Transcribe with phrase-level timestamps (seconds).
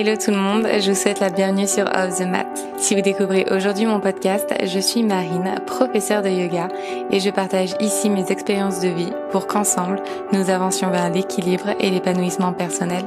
[0.00, 2.46] Hello tout le monde, je vous souhaite la bienvenue sur Off the Mat.
[2.78, 6.68] Si vous découvrez aujourd'hui mon podcast, je suis Marine, professeure de yoga,
[7.10, 10.02] et je partage ici mes expériences de vie pour qu'ensemble,
[10.32, 13.04] nous avancions vers l'équilibre et l'épanouissement personnel.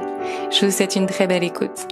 [0.52, 1.88] Je vous souhaite une très belle écoute.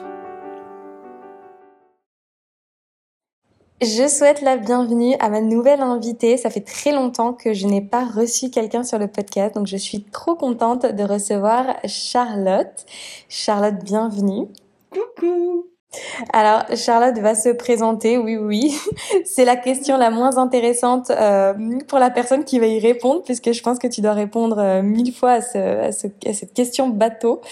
[3.80, 6.37] Je souhaite la bienvenue à ma nouvelle invitée.
[6.37, 9.77] Ça fait très longtemps que je n'ai pas reçu quelqu'un sur le podcast, donc je
[9.77, 12.87] suis trop contente de recevoir Charlotte.
[13.29, 14.46] Charlotte, bienvenue.
[14.92, 15.73] Coucou
[16.32, 18.74] alors, Charlotte va se présenter, oui, oui.
[19.24, 21.52] C'est la question la moins intéressante euh,
[21.87, 24.82] pour la personne qui va y répondre, puisque je pense que tu dois répondre euh,
[24.82, 27.42] mille fois à, cette question bateau.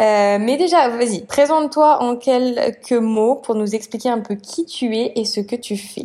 [0.00, 4.96] Euh, mais déjà, vas-y, présente-toi en quelques mots pour nous expliquer un peu qui tu
[4.96, 6.04] es et ce que tu fais.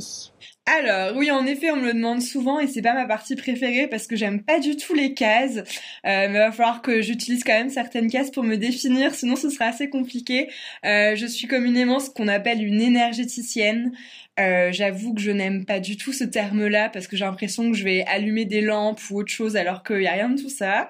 [0.72, 3.88] Alors, oui, en effet, on me le demande souvent et c'est pas ma partie préférée
[3.88, 5.58] parce que j'aime pas du tout les cases.
[5.58, 5.64] Euh,
[6.04, 9.66] mais va falloir que j'utilise quand même certaines cases pour me définir, sinon ce sera
[9.66, 10.48] assez compliqué.
[10.86, 13.94] Euh, je suis communément ce qu'on appelle une énergéticienne.
[14.40, 17.78] Euh, j'avoue que je n'aime pas du tout ce terme-là parce que j'ai l'impression que
[17.78, 20.50] je vais allumer des lampes ou autre chose alors qu'il n'y a rien de tout
[20.50, 20.88] ça.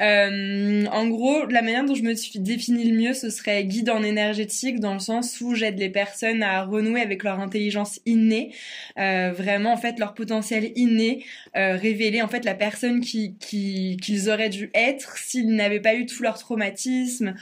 [0.00, 3.90] Euh, en gros, la manière dont je me suis définie le mieux, ce serait guide
[3.90, 8.54] en énergétique dans le sens où j'aide les personnes à renouer avec leur intelligence innée,
[8.98, 14.48] euh, vraiment en fait leur potentiel inné, révéler en fait la personne qui qu'ils auraient
[14.48, 17.34] dû être s'ils n'avaient pas eu tout leur traumatisme,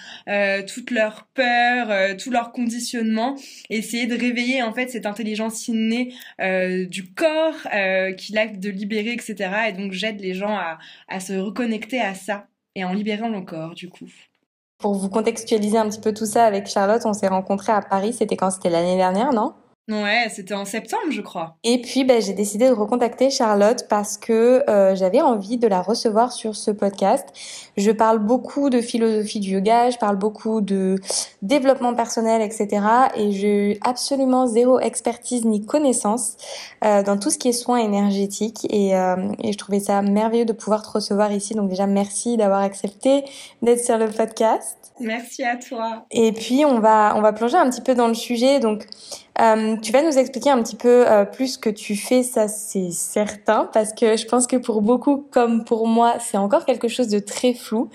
[0.66, 3.36] toute leur peur, tout leur conditionnement,
[3.68, 5.49] essayer de réveiller en fait cette intelligence
[6.40, 9.34] euh, du corps euh, qu'il a de libérer, etc.
[9.68, 13.42] Et donc j'aide les gens à, à se reconnecter à ça et en libérant le
[13.42, 14.08] corps, du coup.
[14.78, 18.14] Pour vous contextualiser un petit peu tout ça avec Charlotte, on s'est rencontrés à Paris,
[18.14, 18.50] c'était quand?
[18.50, 19.54] C'était l'année dernière, non?
[19.90, 21.56] Ouais, c'était en septembre, je crois.
[21.64, 25.82] Et puis, ben, j'ai décidé de recontacter Charlotte parce que euh, j'avais envie de la
[25.82, 27.26] recevoir sur ce podcast.
[27.76, 30.96] Je parle beaucoup de philosophie du yoga, je parle beaucoup de
[31.42, 32.68] développement personnel, etc.
[33.16, 36.36] Et j'ai absolument zéro expertise ni connaissance
[36.84, 38.66] euh, dans tout ce qui est soins énergétiques.
[38.70, 41.54] Et, euh, et je trouvais ça merveilleux de pouvoir te recevoir ici.
[41.54, 43.24] Donc déjà, merci d'avoir accepté
[43.62, 44.76] d'être sur le podcast.
[45.00, 46.04] Merci à toi.
[46.10, 48.60] Et puis on va on va plonger un petit peu dans le sujet.
[48.60, 48.86] Donc
[49.40, 52.48] euh, tu vas nous expliquer un petit peu euh, plus ce que tu fais, ça
[52.48, 56.88] c'est certain, parce que je pense que pour beaucoup comme pour moi, c'est encore quelque
[56.88, 57.88] chose de très flou.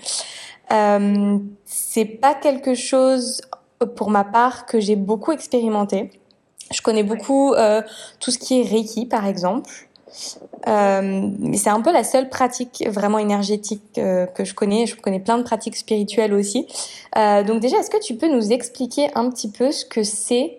[0.72, 3.40] Euh, c'est pas quelque chose
[3.94, 6.10] pour ma part que j'ai beaucoup expérimenté.
[6.72, 7.82] Je connais beaucoup euh,
[8.18, 9.70] tout ce qui est Reiki par exemple.
[10.68, 14.86] Euh, c'est un peu la seule pratique vraiment énergétique euh, que je connais.
[14.86, 16.66] Je connais plein de pratiques spirituelles aussi.
[17.16, 20.58] Euh, donc déjà, est-ce que tu peux nous expliquer un petit peu ce que c'est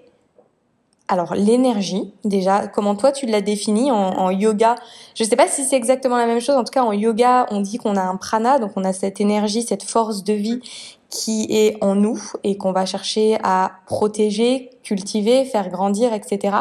[1.07, 4.75] alors l'énergie, déjà, comment toi tu l'as défini en, en, yoga?
[5.15, 6.55] Je sais pas si c'est exactement la même chose.
[6.55, 9.21] En tout cas, en yoga, on dit qu'on a un prana, donc on a cette
[9.21, 10.59] énergie, cette force de vie
[11.09, 16.57] qui est en nous et qu'on va chercher à protéger, cultiver, faire grandir, etc.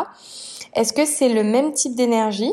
[0.75, 2.53] Est-ce que c'est le même type d'énergie?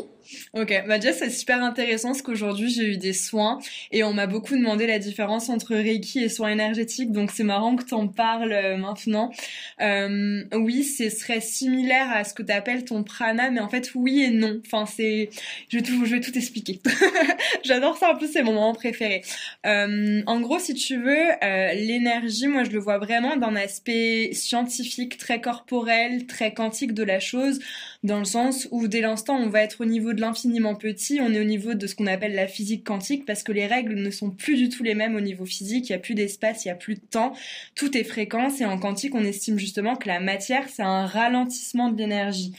[0.56, 3.58] Ok, bah déjà c'est super intéressant parce qu'aujourd'hui j'ai eu des soins
[3.90, 7.74] et on m'a beaucoup demandé la différence entre Reiki et soins énergétiques, donc c'est marrant
[7.74, 9.32] que t'en parles euh, maintenant.
[9.80, 14.22] Euh, oui, ce serait similaire à ce que t'appelles ton prana, mais en fait oui
[14.22, 14.60] et non.
[14.64, 15.28] Enfin c'est,
[15.70, 16.78] je vais tout, je vais tout expliquer.
[17.64, 19.22] J'adore ça en plus, c'est mon moment préféré.
[19.66, 24.30] Euh, en gros, si tu veux, euh, l'énergie, moi je le vois vraiment d'un aspect
[24.32, 27.58] scientifique, très corporel, très quantique de la chose,
[28.04, 31.32] dans le sens où dès l'instant on va être au niveau de l'infiniment petit, on
[31.32, 34.10] est au niveau de ce qu'on appelle la physique quantique parce que les règles ne
[34.10, 36.68] sont plus du tout les mêmes au niveau physique, il n'y a plus d'espace, il
[36.68, 37.32] n'y a plus de temps,
[37.74, 41.88] tout est fréquence et en quantique on estime justement que la matière c'est un ralentissement
[41.88, 42.52] de l'énergie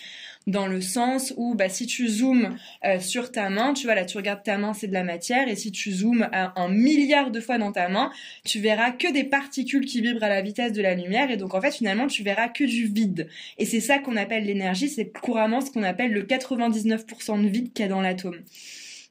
[0.48, 4.06] dans le sens où bah, si tu zoomes euh, sur ta main, tu vois là
[4.06, 7.40] tu regardes ta main c'est de la matière et si tu zoomes un milliard de
[7.40, 8.12] fois dans ta main,
[8.46, 11.54] tu verras que des particules qui vibrent à la vitesse de la lumière et donc
[11.54, 13.28] en fait finalement tu verras que du vide.
[13.58, 17.74] Et c'est ça qu'on appelle l'énergie, c'est couramment ce qu'on appelle le 99% de vide
[17.74, 18.40] qu'il y a dans l'atome.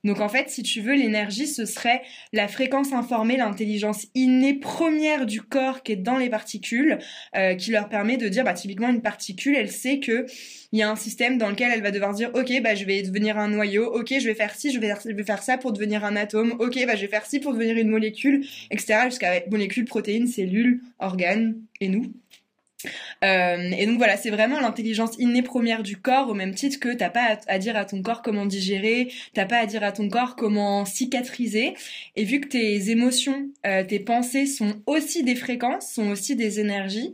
[0.04, 2.02] Donc en fait, si tu veux, l'énergie, ce serait
[2.32, 6.98] la fréquence informée, l'intelligence innée première du corps qui est dans les particules,
[7.34, 10.26] euh, qui leur permet de dire, bah typiquement une particule, elle sait que
[10.74, 13.00] il y a un système dans lequel elle va devoir dire, ok, bah je vais
[13.02, 14.92] devenir un noyau, ok, je vais faire ci, je vais,
[15.22, 17.90] faire ça pour devenir un atome, ok, bah je vais faire ci pour devenir une
[17.90, 19.02] molécule, etc.
[19.04, 22.12] Jusqu'à molécule, protéine, cellule, organe et nous.
[23.22, 26.92] Euh, et donc voilà, c'est vraiment l'intelligence innée première du corps, au même titre que
[26.92, 30.08] t'as pas à, dire à ton corps comment digérer, t'as pas à dire à ton
[30.08, 31.74] corps comment cicatriser.
[32.16, 36.58] Et vu que tes émotions, euh, tes pensées sont aussi des fréquences, sont aussi des
[36.58, 37.12] énergies,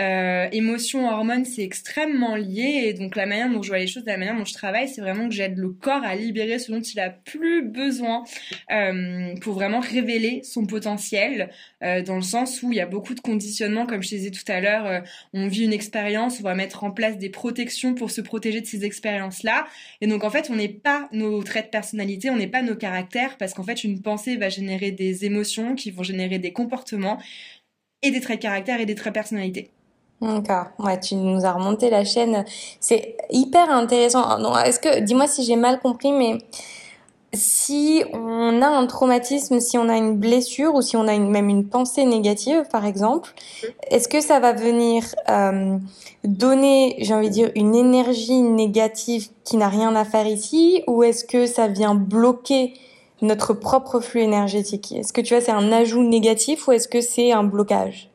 [0.00, 2.84] euh, émotions, hormones, c'est extrêmement lié.
[2.86, 5.00] Et donc la manière dont je vois les choses, la manière dont je travaille, c'est
[5.00, 8.24] vraiment que j'aide le corps à libérer ce dont il a plus besoin
[8.72, 11.50] euh, pour vraiment révéler son potentiel.
[11.82, 14.44] Euh, dans le sens où il y a beaucoup de conditionnements, comme je disais tout
[14.48, 14.86] à l'heure.
[14.86, 15.00] Euh,
[15.32, 18.66] on vit une expérience, on va mettre en place des protections pour se protéger de
[18.66, 19.66] ces expériences-là.
[20.00, 22.76] Et donc en fait, on n'est pas nos traits de personnalité, on n'est pas nos
[22.76, 27.18] caractères, parce qu'en fait, une pensée va générer des émotions qui vont générer des comportements
[28.02, 29.70] et des traits de caractère et des traits de personnalité.
[30.20, 30.66] D'accord.
[30.78, 32.44] Ouais, tu nous as remonté la chaîne.
[32.80, 34.38] C'est hyper intéressant.
[34.38, 36.38] Non, est-ce que, dis-moi si j'ai mal compris, mais
[37.34, 41.30] si on a un traumatisme, si on a une blessure ou si on a une,
[41.30, 43.34] même une pensée négative, par exemple,
[43.90, 45.76] est-ce que ça va venir euh,
[46.22, 51.02] donner, j'ai envie de dire, une énergie négative qui n'a rien à faire ici, ou
[51.02, 52.74] est-ce que ça vient bloquer
[53.20, 54.92] notre propre flux énergétique?
[54.92, 58.10] Est-ce que tu vois, c'est un ajout négatif ou est-ce que c'est un blocage?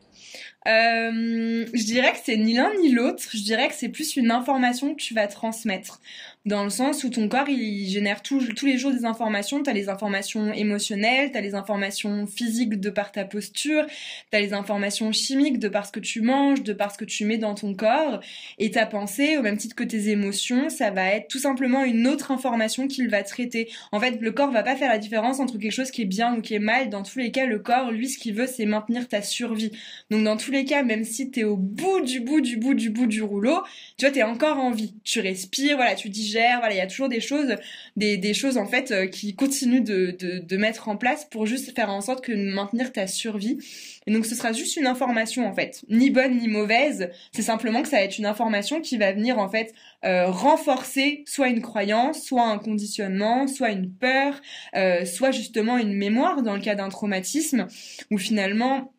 [0.66, 3.22] Euh, je dirais que c'est ni l'un ni l'autre.
[3.32, 6.00] Je dirais que c'est plus une information que tu vas transmettre
[6.46, 9.62] dans le sens où ton corps il génère tous les jours des informations.
[9.62, 13.84] T'as les informations émotionnelles, t'as les informations physiques de par ta posture,
[14.30, 17.26] t'as les informations chimiques de par ce que tu manges, de par ce que tu
[17.26, 18.20] mets dans ton corps.
[18.58, 22.06] Et ta pensée, au même titre que tes émotions, ça va être tout simplement une
[22.06, 23.68] autre information qu'il va traiter.
[23.92, 26.36] En fait, le corps va pas faire la différence entre quelque chose qui est bien
[26.36, 26.88] ou qui est mal.
[26.88, 29.72] Dans tous les cas, le corps, lui, ce qu'il veut, c'est maintenir ta survie.
[30.10, 32.88] Donc dans tous les cas, même si t'es au bout du bout du bout du
[32.88, 33.60] bout du rouleau,
[33.98, 34.94] tu vois, t'es encore en vie.
[35.04, 37.56] Tu respires, voilà, tu dis il y a toujours des choses,
[37.96, 42.00] des, choses en fait euh, qui continuent de, mettre en place pour juste faire en
[42.00, 43.58] sorte que maintenir ta survie.
[44.06, 47.10] Et donc ce sera juste une information en fait, ni bonne ni mauvaise.
[47.32, 49.72] C'est simplement que ça va être une information qui va venir en fait
[50.04, 54.40] euh, renforcer soit une croyance, soit un conditionnement, soit une peur,
[54.76, 57.66] euh, soit justement une mémoire dans le cas d'un traumatisme
[58.10, 58.92] où finalement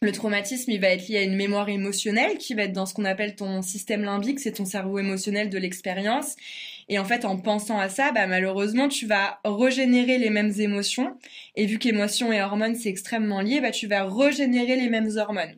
[0.00, 2.94] le traumatisme, il va être lié à une mémoire émotionnelle qui va être dans ce
[2.94, 6.36] qu'on appelle ton système limbique, c'est ton cerveau émotionnel de l'expérience.
[6.88, 11.16] Et en fait, en pensant à ça, bah, malheureusement, tu vas régénérer les mêmes émotions.
[11.56, 15.54] Et vu qu'émotions et hormones, c'est extrêmement lié, bah, tu vas régénérer les mêmes hormones.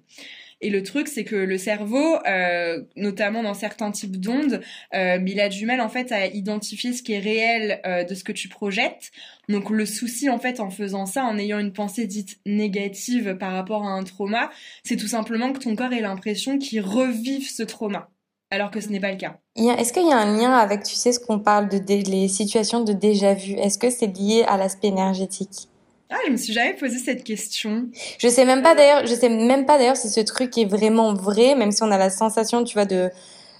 [0.61, 4.61] Et le truc, c'est que le cerveau, euh, notamment dans certains types d'ondes,
[4.95, 8.15] euh, il a du mal en fait à identifier ce qui est réel euh, de
[8.15, 9.11] ce que tu projettes.
[9.49, 13.53] Donc le souci en fait en faisant ça, en ayant une pensée dite négative par
[13.53, 14.51] rapport à un trauma,
[14.85, 18.11] c'est tout simplement que ton corps ait l'impression qu'il revive ce trauma
[18.51, 19.37] alors que ce n'est pas le cas.
[19.57, 21.79] Est-ce qu'il y a un lien avec, tu sais, ce qu'on parle de
[22.11, 25.70] les situations de déjà vu Est-ce que c'est lié à l'aspect énergétique?
[26.11, 27.87] Ah, je me suis jamais posé cette question.
[28.19, 31.15] Je sais même pas d'ailleurs, je sais même pas d'ailleurs si ce truc est vraiment
[31.15, 33.11] vrai, même si on a la sensation, tu vois, de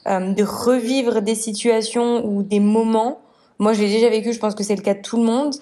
[0.09, 3.21] euh, de revivre des situations ou des moments.
[3.59, 4.33] Moi, je l'ai déjà vécu.
[4.33, 5.55] Je pense que c'est le cas de tout le monde.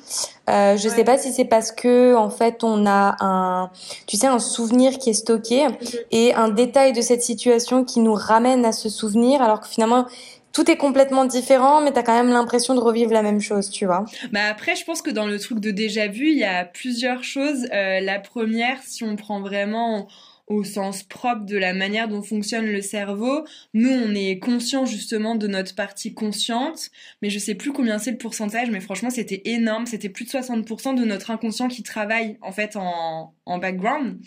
[0.49, 3.71] Euh, je sais pas si c'est parce que en fait on a un,
[4.07, 5.67] tu sais, un souvenir qui est stocké
[6.13, 10.07] et un détail de cette situation qui nous ramène à ce souvenir, alors que finalement
[10.53, 13.87] tout est complètement différent, mais t'as quand même l'impression de revivre la même chose, tu
[13.87, 14.05] vois.
[14.33, 17.23] Bah après, je pense que dans le truc de déjà vu, il y a plusieurs
[17.23, 17.67] choses.
[17.73, 20.09] Euh, la première, si on prend vraiment
[20.49, 23.45] au sens propre de la manière dont fonctionne le cerveau.
[23.75, 26.91] Nous, on est conscient justement de notre partie consciente,
[27.23, 29.87] mais je sais plus combien c'est le pourcentage, mais franchement, c'était énorme.
[29.87, 34.19] C'était plus de 60% de notre inconscient qui travaille en fait en, en background.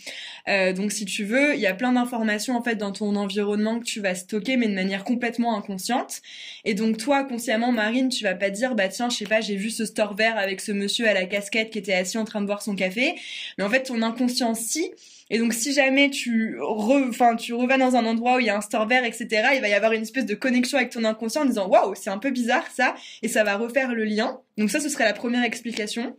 [0.48, 3.80] Euh, donc, si tu veux, il y a plein d'informations en fait dans ton environnement
[3.80, 6.22] que tu vas stocker, mais de manière complètement inconsciente.
[6.66, 9.56] Et donc, toi, consciemment, Marine, tu vas pas dire, bah tiens, je sais pas, j'ai
[9.56, 12.42] vu ce store vert avec ce monsieur à la casquette qui était assis en train
[12.42, 13.16] de boire son café.
[13.58, 14.92] Mais en fait, ton inconscient, si,
[15.34, 18.58] et donc, si jamais tu, enfin, tu revas dans un endroit où il y a
[18.58, 21.44] un store vert, etc., il va y avoir une espèce de connexion avec ton inconscient
[21.44, 24.42] en disant, waouh, c'est un peu bizarre ça, et ça va refaire le lien.
[24.58, 26.18] Donc ça, ce serait la première explication.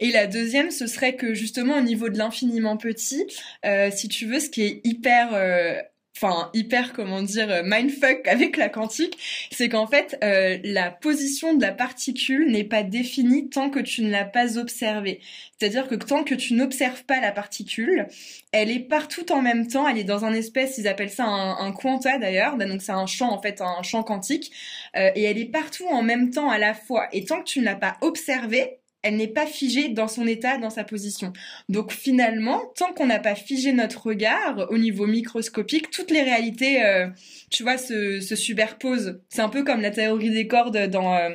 [0.00, 3.26] Et la deuxième, ce serait que justement au niveau de l'infiniment petit,
[3.66, 5.74] euh, si tu veux, ce qui est hyper euh,
[6.16, 9.18] enfin hyper comment dire euh, mindfuck avec la quantique,
[9.50, 14.02] c'est qu'en fait euh, la position de la particule n'est pas définie tant que tu
[14.02, 15.20] ne l'as pas observée.
[15.58, 18.06] C'est-à-dire que tant que tu n'observes pas la particule,
[18.52, 21.58] elle est partout en même temps, elle est dans un espèce, ils appellent ça un,
[21.58, 24.52] un quanta d'ailleurs, bah, donc c'est un champ en fait, un champ quantique,
[24.96, 27.08] euh, et elle est partout en même temps à la fois.
[27.12, 30.58] Et tant que tu ne l'as pas observée, elle n'est pas figée dans son état,
[30.58, 31.32] dans sa position.
[31.68, 36.84] Donc finalement, tant qu'on n'a pas figé notre regard au niveau microscopique, toutes les réalités,
[36.84, 37.08] euh,
[37.50, 39.20] tu vois, se, se superposent.
[39.28, 41.30] C'est un peu comme la théorie des cordes dans euh,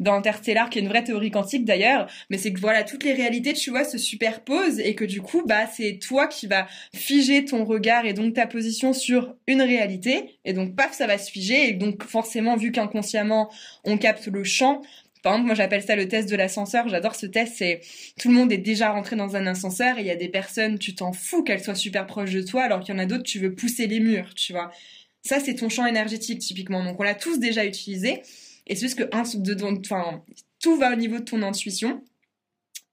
[0.00, 2.06] dans Interstellar, qui est une vraie théorie quantique d'ailleurs.
[2.30, 5.42] Mais c'est que voilà, toutes les réalités, tu vois, se superposent et que du coup,
[5.46, 10.38] bah, c'est toi qui vas figer ton regard et donc ta position sur une réalité.
[10.44, 11.68] Et donc, paf, ça va se figer.
[11.68, 13.50] Et donc, forcément, vu qu'inconsciemment,
[13.84, 14.82] on capte le champ,
[15.26, 16.88] Par exemple, moi j'appelle ça le test de l'ascenseur.
[16.88, 17.54] J'adore ce test.
[17.56, 17.80] C'est
[18.16, 20.78] tout le monde est déjà rentré dans un ascenseur et il y a des personnes,
[20.78, 23.24] tu t'en fous qu'elles soient super proches de toi, alors qu'il y en a d'autres,
[23.24, 24.70] tu veux pousser les murs, tu vois.
[25.22, 26.84] Ça, c'est ton champ énergétique typiquement.
[26.84, 28.22] Donc on l'a tous déjà utilisé.
[28.68, 30.22] Et c'est juste que enfin,
[30.62, 32.04] tout va au niveau de ton intuition.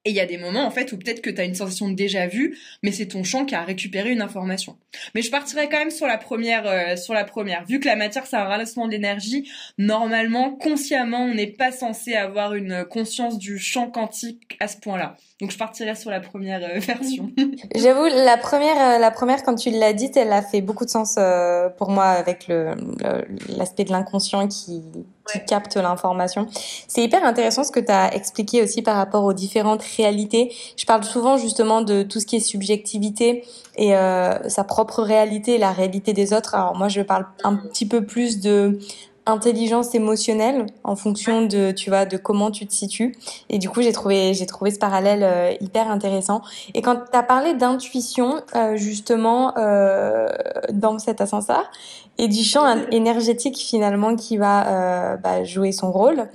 [0.06, 1.88] Et il y a des moments, en fait, où peut-être que tu as une sensation
[1.88, 4.76] de déjà vu, mais c'est ton champ qui a récupéré une information.
[5.14, 7.64] Mais je partirais quand même sur la première, euh, sur la première.
[7.64, 12.52] Vu que la matière, c'est un ralentissement d'énergie, normalement, consciemment, on n'est pas censé avoir
[12.54, 15.16] une conscience du champ quantique à ce point-là.
[15.40, 17.32] Donc je partirais sur la première euh, version.
[17.74, 20.90] J'avoue, la première, euh, la première, quand tu l'as dite, elle a fait beaucoup de
[20.90, 21.18] sens
[21.78, 22.74] pour moi avec le
[23.56, 24.82] l'aspect de l'inconscient qui
[25.32, 26.46] qui capte l'information.
[26.88, 30.52] C'est hyper intéressant ce que tu as expliqué aussi par rapport aux différentes réalités.
[30.76, 33.44] Je parle souvent justement de tout ce qui est subjectivité
[33.76, 36.54] et euh, sa propre réalité, la réalité des autres.
[36.54, 38.78] Alors moi, je parle un petit peu plus de
[39.26, 43.16] intelligence émotionnelle en fonction de tu vois de comment tu te situes.
[43.48, 46.42] Et du coup j'ai trouvé j'ai trouvé ce parallèle euh, hyper intéressant.
[46.74, 50.28] Et quand tu as parlé d'intuition euh, justement euh,
[50.72, 51.70] dans cet ascenseur
[52.18, 56.28] et du champ énergétique finalement qui va bah, jouer son rôle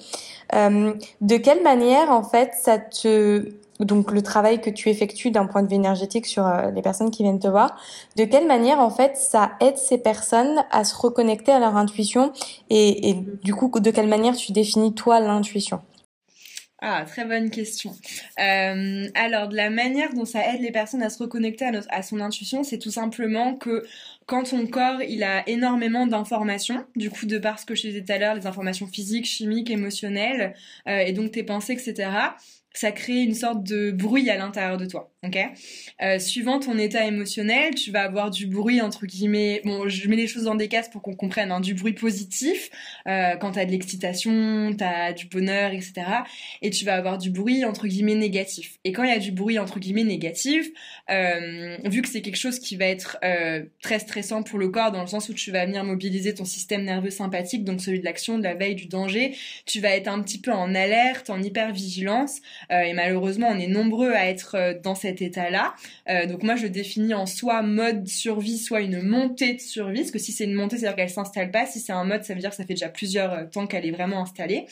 [0.51, 5.63] de quelle manière en fait ça te donc le travail que tu effectues d'un point
[5.63, 7.81] de vue énergétique sur euh, les personnes qui viennent te voir,
[8.17, 12.33] de quelle manière en fait ça aide ces personnes à se reconnecter à leur intuition
[12.69, 15.81] et, du coup de quelle manière tu définis toi l'intuition?
[16.81, 17.91] Ah, très bonne question.
[18.39, 22.21] Euh, alors, de la manière dont ça aide les personnes à se reconnecter à son
[22.21, 23.85] intuition, c'est tout simplement que
[24.27, 28.01] quand ton corps, il a énormément d'informations, du coup, de par ce que je disais
[28.01, 30.55] tout à l'heure, les informations physiques, chimiques, émotionnelles,
[30.87, 32.11] euh, et donc tes pensées, etc.,
[32.73, 35.37] ça crée une sorte de bruit à l'intérieur de toi, ok
[36.01, 39.61] euh, Suivant ton état émotionnel, tu vas avoir du bruit entre guillemets.
[39.65, 41.51] Bon, je mets les choses dans des cases pour qu'on comprenne.
[41.51, 42.69] Hein, du bruit positif
[43.07, 45.93] euh, quand t'as de l'excitation, t'as du bonheur, etc.
[46.61, 48.77] Et tu vas avoir du bruit entre guillemets négatif.
[48.83, 50.69] Et quand il y a du bruit entre guillemets négatif,
[51.09, 54.91] euh, vu que c'est quelque chose qui va être euh, très stressant pour le corps
[54.91, 58.05] dans le sens où tu vas venir mobiliser ton système nerveux sympathique, donc celui de
[58.05, 59.35] l'action, de la veille, du danger,
[59.65, 63.67] tu vas être un petit peu en alerte, en hyper vigilance et malheureusement, on est
[63.67, 65.73] nombreux à être dans cet état-là.
[66.09, 70.01] Euh, donc moi, je définis en soit mode survie, soit une montée de survie.
[70.01, 71.65] Parce que si c'est une montée, c'est-à-dire qu'elle s'installe pas.
[71.65, 73.91] Si c'est un mode, ça veut dire que ça fait déjà plusieurs temps qu'elle est
[73.91, 74.65] vraiment installée.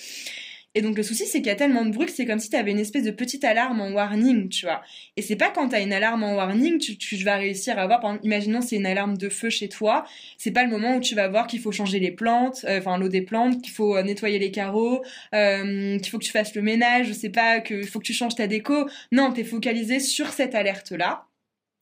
[0.76, 2.50] Et donc le souci, c'est qu'il y a tellement de bruit que c'est comme si
[2.50, 4.82] tu avais une espèce de petite alarme en warning, tu vois.
[5.16, 7.88] Et c'est pas quand tu as une alarme en warning, tu, tu vas réussir à
[7.88, 10.06] voir, par exemple, imaginons c'est une alarme de feu chez toi,
[10.38, 12.98] c'est pas le moment où tu vas voir qu'il faut changer les plantes, euh, enfin
[12.98, 16.54] l'eau des plantes, qu'il faut euh, nettoyer les carreaux, euh, qu'il faut que tu fasses
[16.54, 18.88] le ménage, je sais pas, qu'il faut que tu changes ta déco.
[19.12, 21.26] Non, t'es focalisé sur cette alerte-là.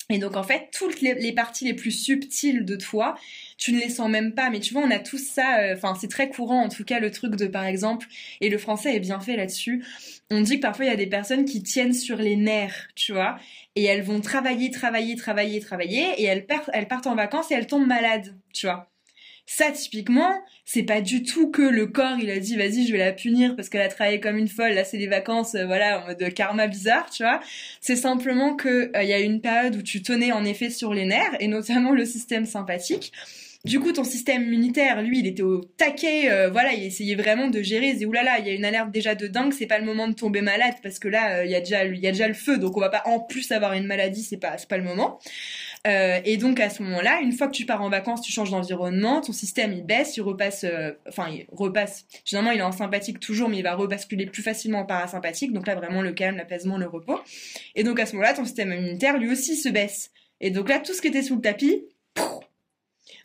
[0.10, 3.16] Et donc en fait, toutes les, parties les plus subtiles de toi,
[3.58, 4.50] tu ne les sens même pas.
[4.52, 5.60] Mais tu vois, on a tous ça.
[5.60, 8.08] Euh, enfin, c'est très courant en tout cas le truc de par exemple.
[8.42, 9.84] Et le français est bien fait là-dessus.
[10.30, 13.14] On dit que parfois il y a des personnes qui tiennent sur les nerfs, tu
[13.14, 13.38] vois,
[13.76, 17.68] et elles vont travailler, travailler, travailler, travailler, et elles, elles partent en vacances et elles
[17.68, 18.90] tombent malades, tu vois.
[19.48, 20.34] Ça, typiquement,
[20.66, 23.56] c'est pas du tout que le corps, il a dit, vas-y, je vais la punir
[23.56, 24.72] parce qu'elle a travaillé comme une folle.
[24.72, 27.40] Là, c'est des vacances, euh, voilà, en mode karma bizarre, tu vois.
[27.80, 30.96] C'est simplement que euh, il y a une période où tu tenais en effet sur
[30.96, 33.12] les nerfs et notamment le système sympathique.
[33.66, 36.32] Du coup, ton système immunitaire, lui, il était au taquet.
[36.32, 37.88] Euh, voilà, il essayait vraiment de gérer.
[37.90, 39.54] Il disait oulala, il y a une alerte déjà de dingue.
[39.54, 42.00] C'est pas le moment de tomber malade parce que là, il y a déjà, il
[42.00, 42.58] y a déjà le feu.
[42.58, 44.22] Donc, on va pas en plus avoir une maladie.
[44.24, 45.20] C'est pas, c'est pas le moment.
[45.86, 48.50] Euh, et donc à ce moment-là, une fois que tu pars en vacances, tu changes
[48.50, 52.06] d'environnement, ton système il baisse, il repasse, euh, enfin il repasse.
[52.26, 55.54] Généralement il est en sympathique toujours, mais il va rebasculer plus facilement en parasympathique.
[55.54, 57.20] Donc là vraiment le calme, l'apaisement, le repos.
[57.76, 60.12] Et donc à ce moment-là, ton système immunitaire lui aussi se baisse.
[60.42, 61.84] Et donc là tout ce qui était sous le tapis,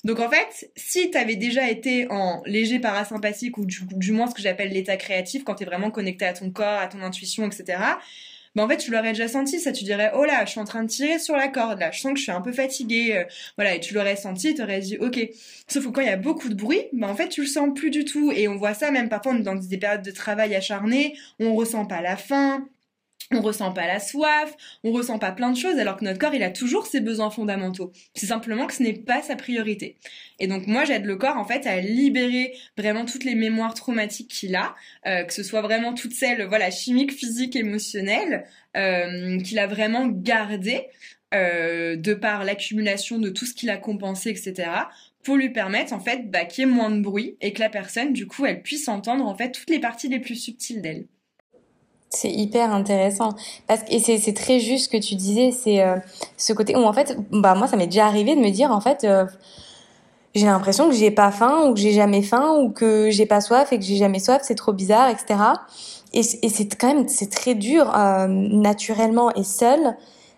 [0.04, 4.26] donc en fait, si tu avais déjà été en léger parasympathique ou du, du moins
[4.26, 7.02] ce que j'appelle l'état créatif, quand tu es vraiment connecté à ton corps, à ton
[7.02, 7.78] intuition, etc.,
[8.54, 10.64] bah en fait tu l'aurais déjà senti ça tu dirais oh là je suis en
[10.64, 11.90] train de tirer sur la corde là.
[11.90, 13.24] Je sens que je suis un peu fatiguée euh,
[13.56, 15.18] voilà et tu l'aurais senti tu aurais dit ok.
[15.68, 17.70] Sauf que quand il y a beaucoup de bruit bah en fait tu le sens
[17.74, 18.32] plus du tout.
[18.32, 22.00] Et on voit ça même parfois dans des périodes de travail acharné on ressent pas
[22.00, 22.66] la faim
[23.32, 26.34] on ressent pas la soif, on ressent pas plein de choses alors que notre corps
[26.34, 27.92] il a toujours ses besoins fondamentaux.
[28.14, 29.96] C'est simplement que ce n'est pas sa priorité.
[30.38, 34.28] Et donc moi j'aide le corps en fait à libérer vraiment toutes les mémoires traumatiques
[34.28, 34.74] qu'il a,
[35.06, 38.46] euh, que ce soit vraiment toutes celles voilà chimiques, physiques, émotionnelles
[38.76, 40.86] euh, qu'il a vraiment gardées
[41.32, 44.70] euh, de par l'accumulation de tout ce qu'il a compensé, etc
[45.22, 47.68] pour lui permettre en fait bah, qu'il y ait moins de bruit et que la
[47.68, 51.06] personne du coup elle puisse entendre en fait toutes les parties les plus subtiles d'elle.
[52.12, 53.30] C'est hyper intéressant.
[53.68, 55.96] Parce que et c'est très juste ce que tu disais c'est euh,
[56.36, 58.80] ce côté où en fait bah moi ça m'est déjà arrivé de me dire en
[58.80, 59.26] fait euh,
[60.34, 63.40] j'ai l'impression que j'ai pas faim ou que j'ai jamais faim ou que j'ai pas
[63.40, 65.40] soif et que j'ai jamais soif c'est trop bizarre etc
[66.12, 69.78] et, et c'est quand même c'est très dur euh, naturellement et seul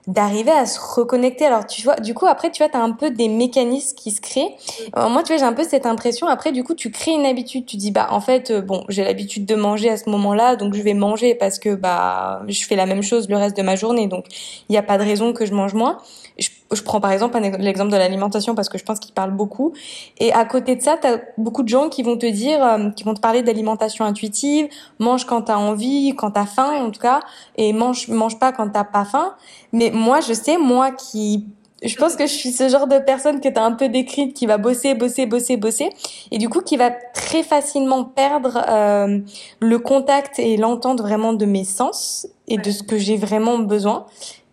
[0.06, 1.44] d'arriver à se reconnecter.
[1.44, 4.20] Alors tu vois, du coup après tu vois t'as un peu des mécanismes qui se
[4.20, 4.56] créent.
[4.96, 6.26] moi tu vois j'ai un peu cette impression.
[6.26, 7.66] Après du coup tu crées une habitude.
[7.66, 10.74] Tu dis bah en fait euh, bon j'ai l'habitude de manger à ce moment-là donc
[10.74, 13.76] je vais manger parce que bah je fais la même chose le reste de ma
[13.76, 14.26] journée donc
[14.68, 15.98] il n'y a pas de raison que je mange moins.
[16.38, 19.72] Je, je prends par exemple l'exemple de l'alimentation parce que je pense qu'il parle beaucoup.
[20.18, 22.90] Et à côté de ça, tu as beaucoup de gens qui vont te dire, euh,
[22.90, 26.84] qui vont te parler d'alimentation intuitive, mange quand tu as envie, quand tu as faim
[26.84, 27.20] en tout cas,
[27.56, 29.34] et mange mange pas quand t'as pas faim.
[29.72, 31.46] Mais moi, je sais, moi qui
[31.84, 34.34] je pense que je suis ce genre de personne que tu as un peu décrite
[34.34, 35.90] qui va bosser, bosser, bosser, bosser
[36.30, 39.18] et du coup qui va très facilement perdre euh,
[39.60, 44.06] le contact et l'entente vraiment de mes sens et de ce que j'ai vraiment besoin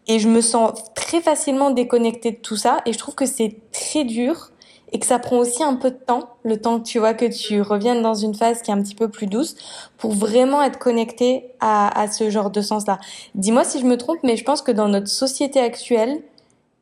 [0.10, 2.82] et je me sens très facilement déconnectée de tout ça.
[2.86, 4.50] Et je trouve que c'est très dur
[4.92, 7.26] et que ça prend aussi un peu de temps, le temps que tu vois que
[7.26, 9.56] tu reviennes dans une phase qui est un petit peu plus douce,
[10.00, 12.98] pour vraiment être connecté à, à ce genre de sens-là.
[13.36, 16.24] Dis-moi si je me trompe, mais je pense que dans notre société actuelle,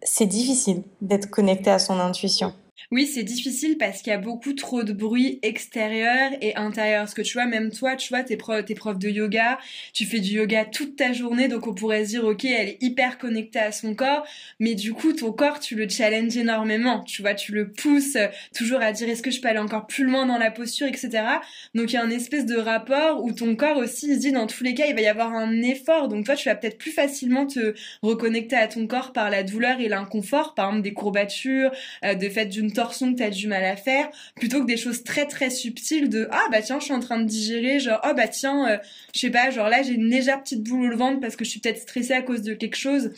[0.03, 2.53] c'est difficile d'être connecté à son intuition.
[2.89, 7.01] Oui, c'est difficile parce qu'il y a beaucoup trop de bruit extérieur et intérieur.
[7.01, 9.59] Parce que tu vois, même toi, tu vois, t'es prof, t'es prof de yoga,
[9.91, 12.77] tu fais du yoga toute ta journée, donc on pourrait se dire, ok, elle est
[12.81, 14.25] hyper connectée à son corps,
[14.61, 17.03] mais du coup, ton corps, tu le challenges énormément.
[17.03, 18.15] Tu vois, tu le pousses
[18.55, 21.09] toujours à dire, est-ce que je peux aller encore plus loin dans la posture, etc.
[21.75, 24.47] Donc il y a un espèce de rapport où ton corps aussi se dit, dans
[24.47, 26.07] tous les cas, il va y avoir un effort.
[26.07, 29.81] Donc toi, tu vas peut-être plus facilement te reconnecter à ton corps par la douleur
[29.81, 31.71] et l'inconfort, par exemple des courbatures,
[32.05, 35.03] euh, de fait d'une torsion que t'as du mal à faire, plutôt que des choses
[35.03, 38.13] très très subtiles de ah bah tiens je suis en train de digérer, genre oh
[38.15, 38.77] bah tiens euh,
[39.15, 41.49] je sais pas genre là j'ai une légère petite boule au ventre parce que je
[41.49, 43.11] suis peut-être stressée à cause de quelque chose.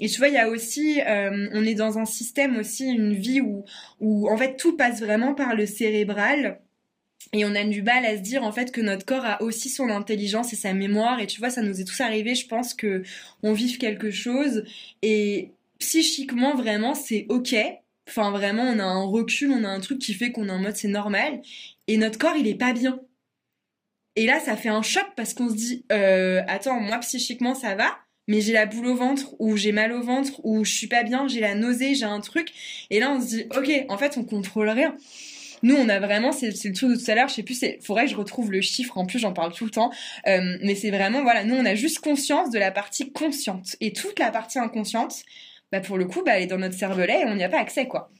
[0.00, 3.14] Et tu vois il y a aussi euh, on est dans un système aussi une
[3.14, 3.64] vie où
[4.00, 6.60] où en fait tout passe vraiment par le cérébral.
[7.32, 9.70] Et on a du mal à se dire en fait que notre corps a aussi
[9.70, 11.20] son intelligence et sa mémoire.
[11.20, 12.34] Et tu vois, ça nous est tous arrivé.
[12.34, 13.02] Je pense que
[13.42, 14.64] on vive quelque chose
[15.02, 17.56] et psychiquement vraiment c'est ok
[18.08, 20.58] Enfin, vraiment, on a un recul, on a un truc qui fait qu'on est en
[20.58, 21.42] mode c'est normal.
[21.88, 23.00] Et notre corps, il est pas bien.
[24.16, 27.74] Et là, ça fait un choc parce qu'on se dit, euh, attends, moi, psychiquement, ça
[27.74, 27.98] va,
[28.28, 31.02] mais j'ai la boule au ventre, ou j'ai mal au ventre, ou je suis pas
[31.02, 32.52] bien, j'ai la nausée, j'ai un truc.
[32.90, 34.96] Et là, on se dit, ok, en fait, on contrôle rien.
[35.62, 37.78] Nous, on a vraiment, c'est le truc de tout à l'heure, je sais plus, c'est,
[37.82, 39.90] faudrait que je retrouve le chiffre, en plus, j'en parle tout le temps.
[40.26, 43.76] Euh, mais c'est vraiment, voilà, nous, on a juste conscience de la partie consciente.
[43.80, 45.24] Et toute la partie inconsciente,
[45.72, 47.60] bah pour le coup, bah, elle est dans notre cervelet et on n'y a pas
[47.60, 48.10] accès, quoi.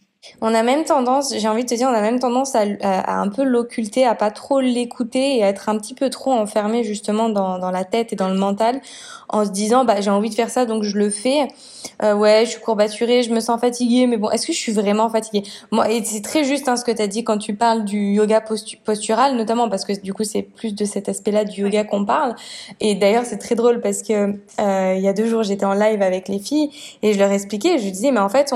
[0.40, 3.28] On a même tendance, j'ai envie de te dire, on a même tendance à, un
[3.28, 7.28] peu l'occulter, à pas trop l'écouter et à être un petit peu trop enfermé justement
[7.28, 8.80] dans, la tête et dans le mental
[9.28, 11.48] en se disant bah j'ai envie de faire ça donc je le fais.
[12.02, 14.72] Euh, ouais, je suis courbaturée, je me sens fatiguée, mais bon, est-ce que je suis
[14.72, 15.42] vraiment fatiguée?
[15.70, 18.12] Moi, et c'est très juste hein, ce que tu as dit quand tu parles du
[18.14, 22.04] yoga postural, notamment parce que du coup c'est plus de cet aspect-là du yoga qu'on
[22.04, 22.34] parle.
[22.80, 25.74] Et d'ailleurs c'est très drôle parce que euh, il y a deux jours j'étais en
[25.74, 26.70] live avec les filles
[27.02, 28.52] et je leur expliquais, je disais mais en fait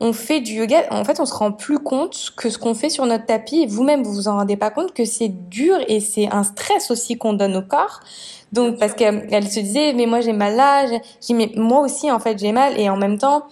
[0.00, 2.90] on fait du yoga, en fait on se rend plus compte que ce qu'on fait
[2.90, 6.28] sur notre tapis, vous-même vous vous en rendez pas compte que c'est dur et c'est
[6.30, 8.00] un stress aussi qu'on donne au corps.
[8.52, 12.18] Donc parce qu'elle se disait mais moi j'ai mal là, j'ai mais moi aussi en
[12.18, 13.44] fait j'ai mal et en même temps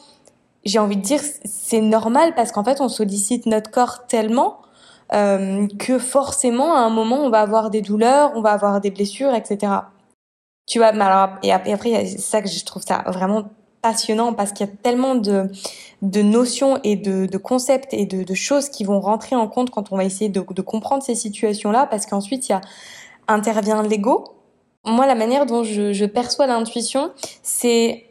[0.65, 4.61] j'ai envie de dire c'est normal parce qu'en fait on sollicite notre corps tellement
[5.13, 8.91] euh, que forcément à un moment on va avoir des douleurs, on va avoir des
[8.91, 9.73] blessures, etc.
[10.67, 13.45] Tu vois, mais alors, et après c'est ça que je trouve ça vraiment
[13.83, 15.51] passionnant parce qu'il y a tellement de,
[16.03, 19.71] de notions et de, de concepts et de, de, choses qui vont rentrer en compte
[19.71, 22.61] quand on va essayer de, de comprendre ces situations-là parce qu'ensuite il y a
[23.29, 24.25] intervient l'ego.
[24.85, 27.13] Moi, la manière dont je, je perçois l'intuition,
[27.43, 28.10] c'est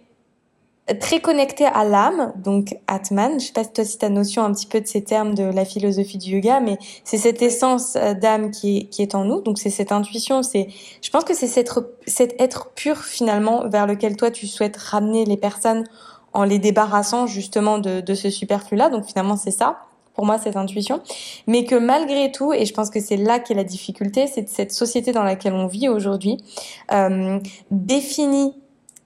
[0.96, 3.40] très connecté à l'âme, donc Atman.
[3.40, 5.44] Je sais pas si toi si as notion un petit peu de ces termes de
[5.44, 9.26] la philosophie du yoga, mais c'est cette essence euh, d'âme qui est, qui est en
[9.26, 9.42] nous.
[9.42, 10.44] Donc c'est cette intuition.
[10.44, 10.68] C'est,
[11.02, 11.72] je pense que c'est cet,
[12.08, 15.84] cet être pur finalement vers lequel toi tu souhaites ramener les personnes
[16.34, 18.90] en les débarrassant justement de, de ce superflu-là.
[18.90, 19.80] Donc finalement c'est ça
[20.16, 21.00] pour moi cette intuition,
[21.48, 24.74] mais que malgré tout, et je pense que c'est là qu'est la difficulté, c'est cette
[24.74, 26.36] société dans laquelle on vit aujourd'hui,
[26.92, 27.40] euh,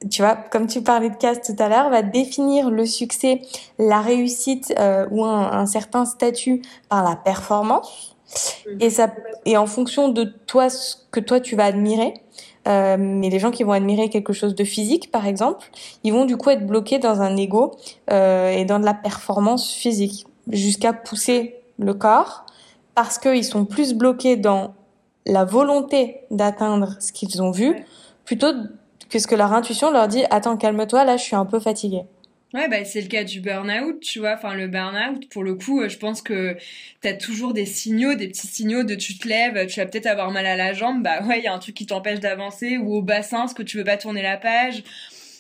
[0.10, 3.42] tu vois, comme tu parlais de caste tout à l'heure, va définir le succès,
[3.80, 8.16] la réussite euh, ou un, un, certain statut par la performance.
[8.80, 9.14] Et ça,
[9.46, 12.14] et en fonction de toi, ce que toi tu vas admirer,
[12.68, 15.70] euh, mais les gens qui vont admirer quelque chose de physique, par exemple,
[16.04, 17.72] ils vont du coup être bloqués dans un ego
[18.12, 22.46] euh, et dans de la performance physique jusqu'à pousser le corps
[22.96, 24.74] parce qu'ils sont plus bloqués dans
[25.26, 27.86] la volonté d'atteindre ce qu'ils ont vu
[28.26, 28.54] plutôt
[29.14, 32.02] que ce que leur intuition leur dit attends calme-toi là je suis un peu fatiguée
[32.54, 34.36] Ouais, bah, c'est le cas du burn-out, tu vois.
[34.36, 36.56] Enfin, le burn-out, pour le coup, je pense que
[37.02, 40.30] t'as toujours des signaux, des petits signaux de tu te lèves, tu vas peut-être avoir
[40.30, 42.94] mal à la jambe, bah ouais, il y a un truc qui t'empêche d'avancer, ou
[42.94, 44.84] au bassin, parce que tu veux pas tourner la page.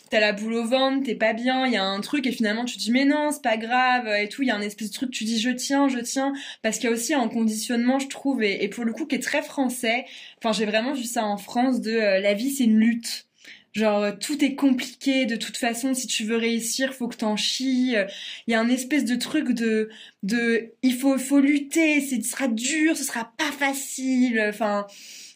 [0.09, 2.65] T'as la boule au ventre, t'es pas bien, il y a un truc, et finalement
[2.65, 4.41] tu te dis mais non, c'est pas grave, et tout.
[4.41, 6.33] Il y a un espèce de truc, tu dis je tiens, je tiens,
[6.63, 9.23] parce qu'il y a aussi un conditionnement, je trouve, et, pour le coup, qui est
[9.23, 10.05] très français.
[10.39, 13.27] Enfin, j'ai vraiment vu ça en France de euh, la vie, c'est une lutte
[13.73, 15.93] Genre euh, tout est compliqué de toute façon.
[15.93, 17.95] Si tu veux réussir, faut que t'en chies.
[18.47, 19.89] Il y a un espèce de truc de
[20.23, 22.01] de il faut faut lutter.
[22.01, 24.43] ce sera dur, ce sera pas facile.
[24.47, 24.87] Enfin.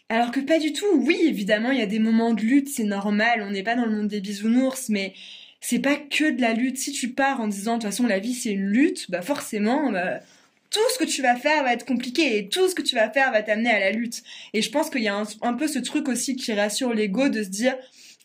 [0.09, 0.85] Alors que pas du tout.
[0.93, 3.43] Oui, évidemment, il y a des moments de lutte, c'est normal.
[3.45, 5.13] On n'est pas dans le monde des bisounours, mais
[5.59, 6.77] c'est pas que de la lutte.
[6.77, 9.91] Si tu pars en disant de toute façon la vie c'est une lutte, bah forcément,
[9.91, 10.21] bah,
[10.69, 13.09] tout ce que tu vas faire va être compliqué et tout ce que tu vas
[13.09, 14.23] faire va t'amener à la lutte.
[14.53, 17.43] Et je pense qu'il y a un, peu ce truc aussi qui rassure l'ego de
[17.43, 17.75] se dire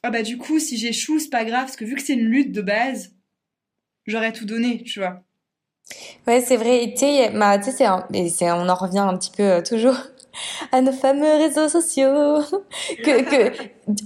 [0.03, 2.27] ah bah du coup si j'échoue c'est pas grave parce que vu que c'est une
[2.27, 3.15] lutte de base
[4.07, 5.23] j'aurais tout donné tu vois.
[6.27, 6.85] Ouais c'est vrai.
[6.85, 7.59] Et tu sais bah,
[8.57, 9.97] on en revient un petit peu euh, toujours
[10.73, 12.41] à nos fameux réseaux sociaux.
[13.05, 13.57] Que, que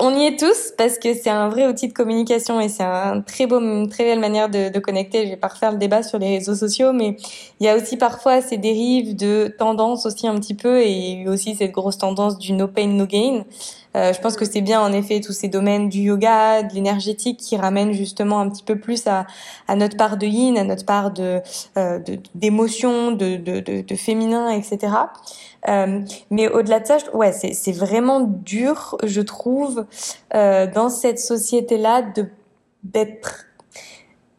[0.01, 3.21] on y est tous parce que c'est un vrai outil de communication et c'est un
[3.21, 5.27] très beau une très belle manière de, de connecter.
[5.27, 7.17] Je vais pas refaire le débat sur les réseaux sociaux mais
[7.61, 11.55] il y a aussi parfois ces dérives de tendance aussi un petit peu et aussi
[11.55, 13.45] cette grosse tendance du no pain no gain
[13.97, 17.39] euh, je pense que c'est bien en effet tous ces domaines du yoga, de l'énergétique
[17.39, 19.27] qui ramènent justement un petit peu plus à,
[19.75, 21.41] notre part de yin, à notre part de
[21.77, 21.99] euh,
[22.35, 24.93] d'émotion, de, de, féminin, etc.
[25.69, 29.87] Euh, mais au-delà de ça, ouais, c'est vraiment dur, je trouve,
[30.35, 32.27] euh, dans cette société-là, de
[32.83, 33.47] d'être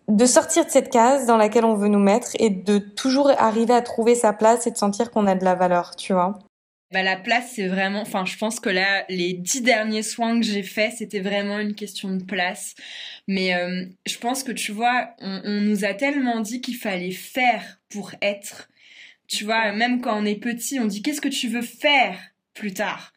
[0.07, 3.73] de sortir de cette case dans laquelle on veut nous mettre et de toujours arriver
[3.73, 6.39] à trouver sa place et de sentir qu'on a de la valeur, tu vois.
[6.91, 10.45] Bah la place c'est vraiment, enfin je pense que là les dix derniers soins que
[10.45, 12.75] j'ai faits c'était vraiment une question de place.
[13.27, 17.11] Mais euh, je pense que tu vois, on, on nous a tellement dit qu'il fallait
[17.11, 18.69] faire pour être.
[19.27, 22.17] Tu vois, même quand on est petit, on dit qu'est-ce que tu veux faire
[22.53, 23.13] plus tard?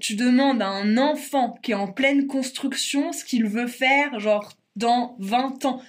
[0.00, 4.54] Tu demandes à un enfant qui est en pleine construction ce qu'il veut faire, genre
[4.76, 5.82] dans 20 ans.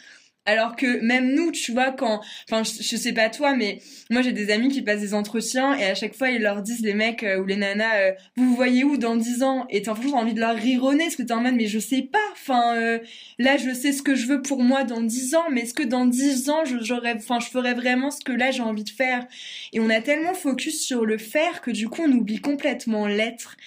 [0.46, 4.32] Alors que même nous, tu vois, quand, enfin, je, sais pas toi, mais moi j'ai
[4.32, 7.22] des amis qui passent des entretiens et à chaque fois ils leur disent les mecs
[7.22, 9.68] euh, ou les nanas, euh, vous voyez où dans dix ans?
[9.70, 12.02] Et t'as toujours envie de leur rironner parce que t'es en mode mais je sais
[12.02, 12.18] pas.
[12.32, 12.98] Enfin, euh,
[13.38, 15.84] là je sais ce que je veux pour moi dans dix ans, mais est-ce que
[15.84, 19.28] dans dix ans j'aurais, enfin, je ferais vraiment ce que là j'ai envie de faire?
[19.74, 23.58] Et on a tellement focus sur le faire que du coup on oublie complètement l'être.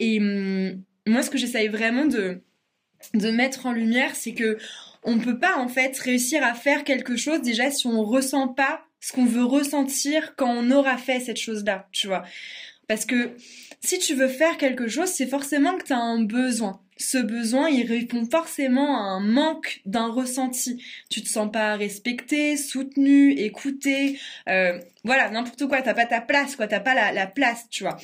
[0.00, 2.40] Et hum, moi ce que j'essaye vraiment de
[3.14, 4.58] de mettre en lumière, c'est que
[5.06, 8.82] on peut pas en fait réussir à faire quelque chose déjà si on ressent pas
[9.00, 12.24] ce qu'on veut ressentir quand on aura fait cette chose-là, tu vois.
[12.88, 13.36] Parce que
[13.80, 17.68] si tu veux faire quelque chose, c'est forcément que tu as un besoin ce besoin,
[17.68, 20.82] il répond forcément à un manque d'un ressenti.
[21.10, 25.82] Tu te sens pas respecté, soutenu, écouté, euh, voilà, n'importe quoi.
[25.82, 26.66] T'as pas ta place, quoi.
[26.66, 27.96] T'as pas la, la, place, tu vois.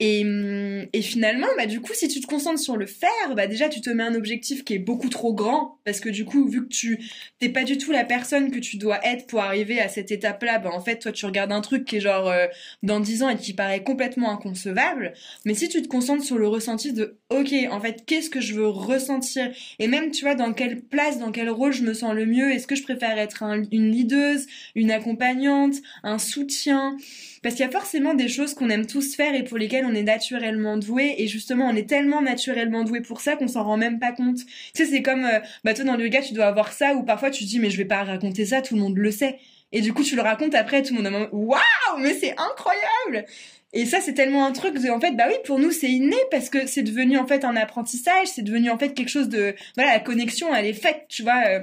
[0.00, 3.46] Et, hum, et finalement, bah du coup, si tu te concentres sur le faire, bah
[3.46, 6.48] déjà tu te mets un objectif qui est beaucoup trop grand parce que du coup,
[6.48, 6.98] vu que tu
[7.40, 10.58] t'es pas du tout la personne que tu dois être pour arriver à cette étape-là,
[10.58, 12.46] bah en fait, toi tu regardes un truc qui est genre euh,
[12.82, 15.12] dans 10 ans et qui paraît complètement inconcevable.
[15.44, 18.54] Mais si tu te concentres sur le ressenti de, ok, en fait, qu'est-ce que je
[18.54, 22.14] veux ressentir et même tu vois dans quelle place dans quel rôle je me sens
[22.14, 22.50] le mieux.
[22.50, 26.96] Est-ce que je préfère être une leaduse une accompagnante un soutien?
[27.42, 29.94] Parce qu'il y a forcément des choses qu'on aime tous faire et pour lesquelles on
[29.94, 31.14] est naturellement doué.
[31.18, 34.38] Et justement on est tellement naturellement doué pour ça qu'on s'en rend même pas compte.
[34.38, 34.44] Tu
[34.74, 37.30] sais c'est comme euh, bah toi dans le yoga tu dois avoir ça ou parfois
[37.30, 39.38] tu te dis mais je vais pas raconter ça tout le monde le sait.
[39.72, 43.26] Et du coup tu le racontes après tout le monde a waouh mais c'est incroyable
[43.76, 46.16] et ça, c'est tellement un truc de, en fait, bah oui, pour nous, c'est inné
[46.30, 49.54] parce que c'est devenu en fait un apprentissage, c'est devenu en fait quelque chose de,
[49.76, 51.42] voilà, la connexion, elle est faite, tu vois.
[51.46, 51.60] Euh.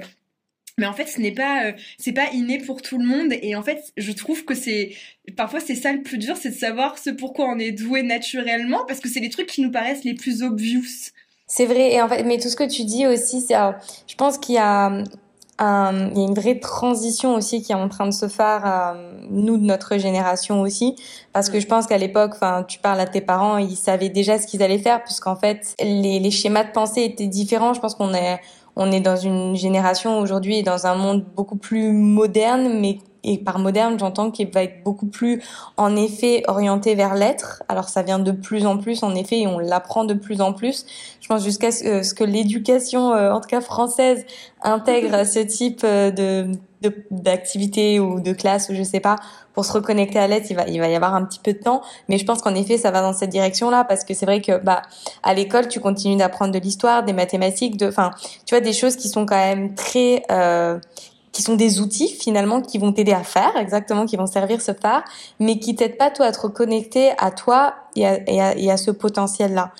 [0.78, 3.32] mais en fait, ce n'est pas, euh, c'est pas inné pour tout le monde.
[3.42, 4.92] Et en fait, je trouve que c'est,
[5.36, 8.84] parfois, c'est ça le plus dur, c'est de savoir ce pourquoi on est doué naturellement,
[8.86, 11.10] parce que c'est les trucs qui nous paraissent les plus obvious.
[11.48, 11.94] C'est vrai.
[11.94, 14.58] Et en fait, mais tout ce que tu dis aussi, c'est, je pense qu'il y
[14.58, 15.02] a
[15.60, 18.62] euh, il y a une vraie transition aussi qui est en train de se faire,
[18.66, 20.96] euh, nous de notre génération aussi,
[21.32, 24.38] parce que je pense qu'à l'époque, enfin, tu parles à tes parents, ils savaient déjà
[24.38, 27.72] ce qu'ils allaient faire, puisqu'en fait, les, les schémas de pensée étaient différents.
[27.72, 28.40] Je pense qu'on est,
[28.74, 33.38] on est dans une génération aujourd'hui et dans un monde beaucoup plus moderne, mais et
[33.38, 35.42] par moderne, j'entends qu'il va être beaucoup plus,
[35.76, 37.62] en effet, orienté vers l'être.
[37.68, 40.52] Alors ça vient de plus en plus, en effet, et on l'apprend de plus en
[40.52, 40.86] plus.
[41.20, 44.24] Je pense jusqu'à ce, que l'éducation, euh, en tout cas française,
[44.62, 46.48] intègre ce type euh, de
[47.10, 49.16] d'activité ou de classe ou je sais pas
[49.54, 51.58] pour se reconnecter à l'être il va il va y avoir un petit peu de
[51.58, 54.26] temps mais je pense qu'en effet ça va dans cette direction là parce que c'est
[54.26, 54.82] vrai que bah
[55.22, 58.10] à l'école tu continues d'apprendre de l'histoire des mathématiques de enfin
[58.44, 60.78] tu vois des choses qui sont quand même très euh,
[61.34, 64.72] qui sont des outils finalement qui vont t'aider à faire exactement, qui vont servir ce
[64.72, 65.02] phare,
[65.40, 68.70] mais qui t'aident pas toi à te reconnecter à toi et à, et à, et
[68.70, 69.72] à ce potentiel-là.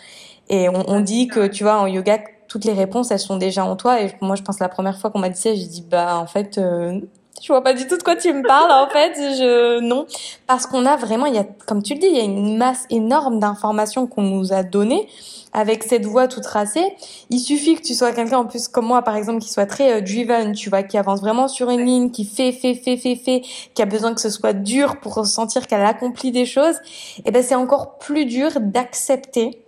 [0.51, 3.65] Et on, on, dit que tu vois en yoga toutes les réponses elles sont déjà
[3.65, 4.03] en toi.
[4.03, 6.27] Et moi je pense la première fois qu'on m'a dit ça, j'ai dit bah en
[6.27, 7.01] fait euh,
[7.43, 9.15] je vois pas du tout de quoi tu me parles en fait.
[9.17, 10.07] Je non
[10.47, 12.57] parce qu'on a vraiment il y a comme tu le dis il y a une
[12.57, 15.09] masse énorme d'informations qu'on nous a données
[15.55, 16.85] avec cette voie tout tracée.
[17.31, 19.95] Il suffit que tu sois quelqu'un en plus comme moi, par exemple, qui soit très
[19.95, 23.15] euh, driven, tu vois, qui avance vraiment sur une ligne, qui fait, fait, fait, fait,
[23.15, 23.43] fait,
[23.73, 26.77] qui a besoin que ce soit dur pour ressentir qu'elle accomplit des choses.
[27.19, 29.64] Et eh ben c'est encore plus dur d'accepter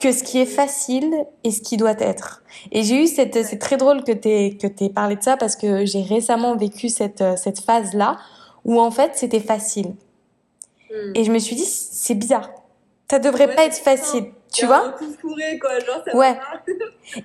[0.00, 1.12] que ce qui est facile
[1.44, 2.42] et ce qui doit être.
[2.70, 5.56] Et j'ai eu cette, c'est très drôle que t'aies que t'aies parlé de ça parce
[5.56, 8.18] que j'ai récemment vécu cette euh, cette phase là
[8.64, 9.94] où en fait c'était facile.
[10.90, 11.12] Hmm.
[11.14, 12.50] Et je me suis dit c'est bizarre.
[13.10, 14.94] Ça devrait pas être facile tu vois?
[15.60, 16.38] quoi, genre, ça ouais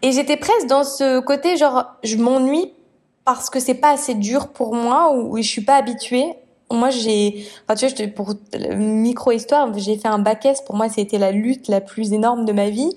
[0.02, 2.74] et j'étais presque dans ce côté genre je m'ennuie
[3.26, 6.34] parce que c'est pas assez dur pour moi ou, je suis pas habituée
[6.72, 8.34] moi j'ai enfin tu vois pour
[8.76, 10.62] micro histoire j'ai fait un bac S.
[10.62, 12.90] Pour moi c'était la lutte la plus énorme de ma vie.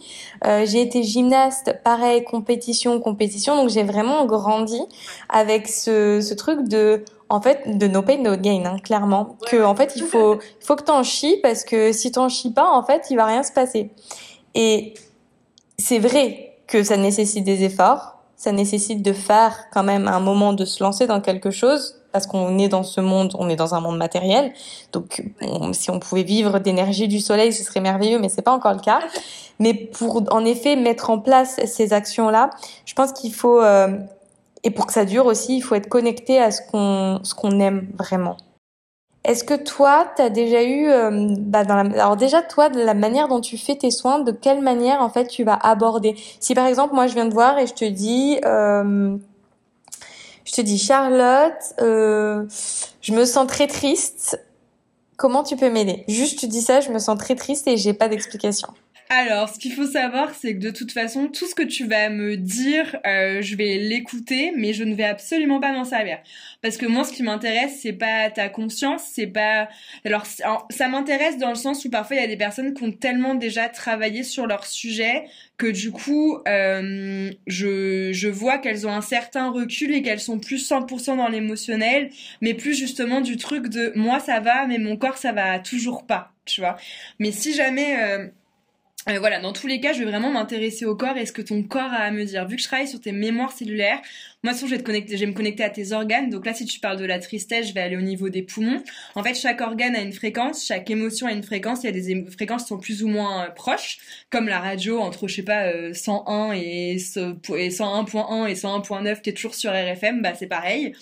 [0.44, 3.57] Euh, j'ai été gymnaste pareil compétition compétition.
[3.57, 4.81] Donc j'ai vraiment grandi
[5.29, 9.37] avec ce, ce truc de en fait de no pain no gain hein, clairement.
[9.46, 12.52] Que en fait il faut il faut que t'en chies parce que si t'en chies
[12.52, 13.90] pas en fait il va rien se passer.
[14.55, 14.94] Et
[15.79, 18.14] c'est vrai que ça nécessite des efforts.
[18.37, 22.26] Ça nécessite de faire quand même un moment de se lancer dans quelque chose parce
[22.26, 24.55] qu'on est dans ce monde, on est dans un monde matériel.
[24.92, 25.22] Donc,
[25.72, 28.81] si on pouvait vivre d'énergie du soleil, ce serait merveilleux, mais c'est pas encore le
[28.81, 29.00] cas.
[29.59, 32.50] Mais pour, en effet, mettre en place ces actions-là,
[32.85, 33.98] je pense qu'il faut euh,
[34.64, 37.59] et pour que ça dure aussi, il faut être connecté à ce qu'on ce qu'on
[37.61, 38.37] aime vraiment.
[39.24, 42.81] Est-ce que toi, tu as déjà eu, euh, bah dans la, alors déjà toi, de
[42.81, 46.16] la manière dont tu fais tes soins, de quelle manière en fait tu vas aborder?
[46.38, 49.16] Si par exemple moi je viens de voir et je te dis, euh,
[50.46, 52.46] je te dis Charlotte, euh,
[53.02, 54.40] je me sens très triste.
[55.16, 56.04] Comment tu peux m'aider?
[56.09, 58.68] Juste tu dis ça, je me sens très triste et j'ai pas d'explication.
[59.09, 62.09] Alors, ce qu'il faut savoir, c'est que de toute façon, tout ce que tu vas
[62.09, 66.19] me dire, euh, je vais l'écouter, mais je ne vais absolument pas m'en servir.
[66.61, 69.69] Parce que moi, ce qui m'intéresse, c'est pas ta conscience, c'est pas.
[70.05, 72.90] Alors, ça m'intéresse dans le sens où parfois il y a des personnes qui ont
[72.90, 78.92] tellement déjà travaillé sur leur sujet que du coup, euh, je, je vois qu'elles ont
[78.92, 83.69] un certain recul et qu'elles sont plus 100% dans l'émotionnel, mais plus justement du truc
[83.69, 86.77] de moi ça va, mais mon corps ça va toujours pas, tu vois.
[87.21, 88.27] Mais si jamais euh,
[89.09, 91.42] euh, voilà, dans tous les cas, je vais vraiment m'intéresser au corps et ce que
[91.42, 92.47] ton corps a à me dire.
[92.49, 94.01] Vu que je travaille sur tes mémoires cellulaires,
[94.42, 96.29] moi, de je vais te connecter, je vais me connecter à tes organes.
[96.29, 98.83] Donc là, si tu parles de la tristesse, je vais aller au niveau des poumons.
[99.14, 101.85] En fait, chaque organe a une fréquence, chaque émotion a une fréquence.
[101.85, 103.99] Il y a des fréquences qui sont plus ou moins euh, proches,
[104.31, 109.35] comme la radio entre, je sais pas, 101 euh, et 101.1 et 101.9 qui est
[109.35, 110.95] toujours sur RFM, bah c'est pareil.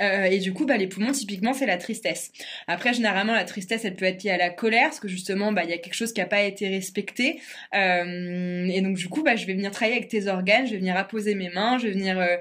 [0.00, 2.30] Euh, et du coup, bah, les poumons, typiquement, c'est la tristesse.
[2.66, 5.64] Après, généralement, la tristesse, elle peut être liée à la colère, parce que justement, bah,
[5.64, 7.40] il y a quelque chose qui n'a pas été respecté.
[7.74, 10.78] Euh, et donc, du coup, bah, je vais venir travailler avec tes organes, je vais
[10.78, 12.36] venir apposer mes mains, je vais venir euh,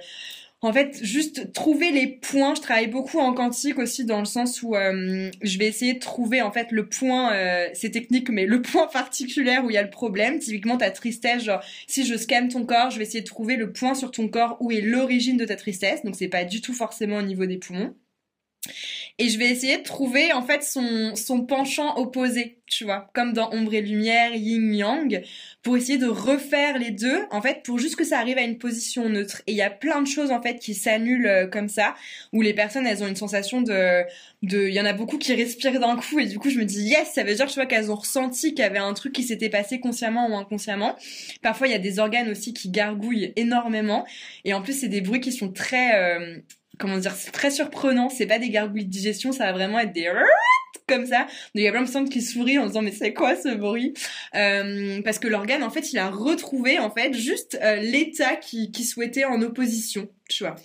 [0.62, 2.56] en fait, juste trouver les points.
[2.56, 6.00] Je travaille beaucoup en quantique aussi dans le sens où euh, je vais essayer de
[6.00, 9.78] trouver en fait le point, euh, c'est technique, mais le point particulier où il y
[9.78, 10.40] a le problème.
[10.40, 13.72] Typiquement ta tristesse, genre si je scanne ton corps, je vais essayer de trouver le
[13.72, 16.04] point sur ton corps où est l'origine de ta tristesse.
[16.04, 17.94] Donc c'est pas du tout forcément au niveau des poumons
[19.20, 23.34] et je vais essayer de trouver en fait son, son penchant opposé, tu vois, comme
[23.34, 25.24] dans Ombre et Lumière, Yin Yang,
[25.64, 28.58] pour essayer de refaire les deux, en fait, pour juste que ça arrive à une
[28.58, 29.42] position neutre.
[29.48, 31.96] Et il y a plein de choses en fait qui s'annulent euh, comme ça,
[32.32, 34.04] où les personnes elles ont une sensation de,
[34.44, 36.66] de, il y en a beaucoup qui respirent d'un coup et du coup je me
[36.66, 39.14] dis yes, ça veut dire tu vois qu'elles ont ressenti qu'il y avait un truc
[39.14, 40.96] qui s'était passé consciemment ou inconsciemment.
[41.42, 44.06] Parfois il y a des organes aussi qui gargouillent énormément
[44.46, 46.38] et en plus c'est des bruits qui sont très euh,
[46.78, 48.10] comment dire, c'est très surprenant.
[48.10, 50.10] C'est pas des gargouilles de digestion, ça va vraiment être des
[50.88, 51.20] comme ça.
[51.20, 53.54] Donc il y a plein de personnes qui sourient en disant mais c'est quoi ce
[53.54, 53.94] bruit?
[54.36, 58.72] Euh, Parce que l'organe en fait il a retrouvé en fait juste euh, l'état qui,
[58.72, 60.56] qui souhaitait en opposition, tu vois.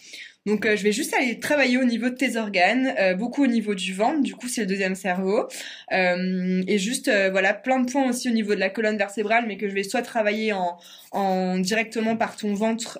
[0.44, 3.94] Donc je vais juste aller travailler au niveau de tes organes, beaucoup au niveau du
[3.94, 5.46] ventre, du coup c'est le deuxième cerveau,
[5.90, 9.68] et juste voilà plein de points aussi au niveau de la colonne vertébrale, mais que
[9.68, 10.78] je vais soit travailler en,
[11.12, 12.98] en directement par ton ventre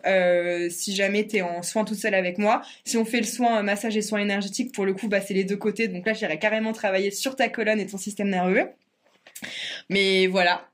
[0.71, 2.63] si jamais tu es en soin toute seule avec moi.
[2.85, 5.45] Si on fait le soin massage et soin énergétique, pour le coup bah c'est les
[5.45, 8.69] deux côtés, donc là j'irai carrément travailler sur ta colonne et ton système nerveux.
[9.91, 10.69] Mais voilà,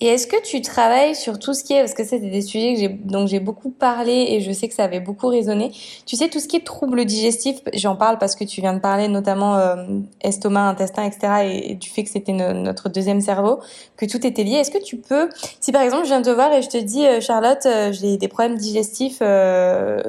[0.00, 2.74] et est-ce que tu travailles sur tout ce qui est, parce que c'était des sujets
[2.74, 5.72] que j'ai, donc j'ai beaucoup parlé et je sais que ça avait beaucoup résonné.
[6.06, 8.80] Tu sais, tout ce qui est troubles digestifs, j'en parle parce que tu viens de
[8.80, 9.76] parler notamment euh,
[10.20, 11.60] estomac, intestin, etc.
[11.64, 13.60] Et, du fait que c'était notre deuxième cerveau,
[13.96, 14.54] que tout était lié.
[14.54, 15.28] Est-ce que tu peux,
[15.60, 18.16] si par exemple je viens te voir et je te dis, euh, Charlotte, euh, j'ai
[18.16, 20.02] des problèmes digestifs, euh,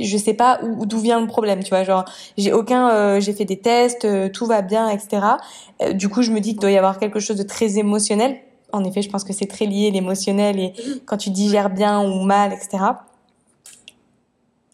[0.00, 2.04] je sais pas où d'où vient le problème, tu vois, genre
[2.36, 5.22] j'ai aucun, j'ai fait des tests, tout va bien, etc.
[5.92, 8.38] du coup, je me dis qu'il doit y avoir quelque chose de très émotionnel
[8.72, 10.72] en effet, je pense que c'est très lié l'émotionnel et
[11.06, 12.84] quand tu digères bien ou mal, etc.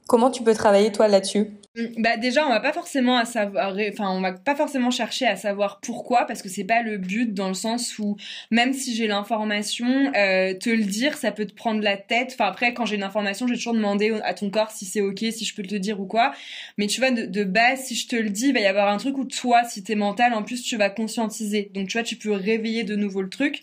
[0.07, 1.57] Comment tu peux travailler toi là-dessus?
[1.99, 5.35] Bah déjà on va pas forcément à savoir enfin on va pas forcément chercher à
[5.35, 8.17] savoir pourquoi parce que c'est pas le but dans le sens où
[8.53, 12.31] même si j'ai l'information euh, te le dire ça peut te prendre la tête.
[12.35, 15.19] Enfin après quand j'ai une information j'ai toujours demandé à ton corps si c'est ok
[15.19, 16.33] si je peux te le dire ou quoi.
[16.79, 18.89] Mais tu vois de, de base si je te le dis il va y avoir
[18.89, 21.73] un truc où toi si t'es mental en plus tu vas conscientiser.
[21.75, 23.63] Donc tu vois tu peux réveiller de nouveau le truc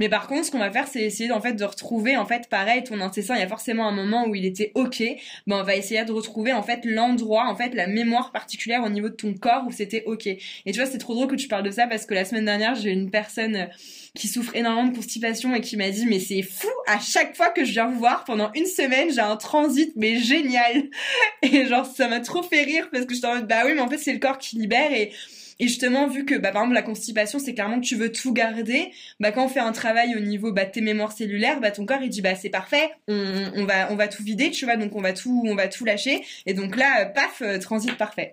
[0.00, 2.48] mais par contre, ce qu'on va faire, c'est essayer en fait de retrouver en fait
[2.48, 3.36] pareil ton intestin.
[3.36, 5.02] Il y a forcément un moment où il était ok.
[5.46, 8.88] Ben on va essayer de retrouver en fait l'endroit, en fait la mémoire particulière au
[8.88, 10.26] niveau de ton corps où c'était ok.
[10.26, 12.46] Et tu vois, c'est trop drôle que tu parles de ça parce que la semaine
[12.46, 13.66] dernière, j'ai une personne euh,
[14.14, 17.50] qui souffre énormément de constipation et qui m'a dit mais c'est fou à chaque fois
[17.50, 20.88] que je viens vous voir pendant une semaine j'ai un transit mais génial
[21.42, 23.80] et genre ça m'a trop fait rire parce que je en mode bah oui mais
[23.80, 25.12] en fait c'est le corps qui libère et
[25.60, 28.32] et justement, vu que bah, par exemple la constipation, c'est clairement que tu veux tout
[28.32, 31.70] garder, bah, quand on fait un travail au niveau bah, de tes mémoires cellulaires, bah,
[31.70, 34.76] ton corps il dit bah c'est parfait, on, va on va tout vider, tu vois,
[34.76, 36.24] donc on va tout on va tout lâcher.
[36.46, 38.32] Et donc là, paf, euh, transit parfait.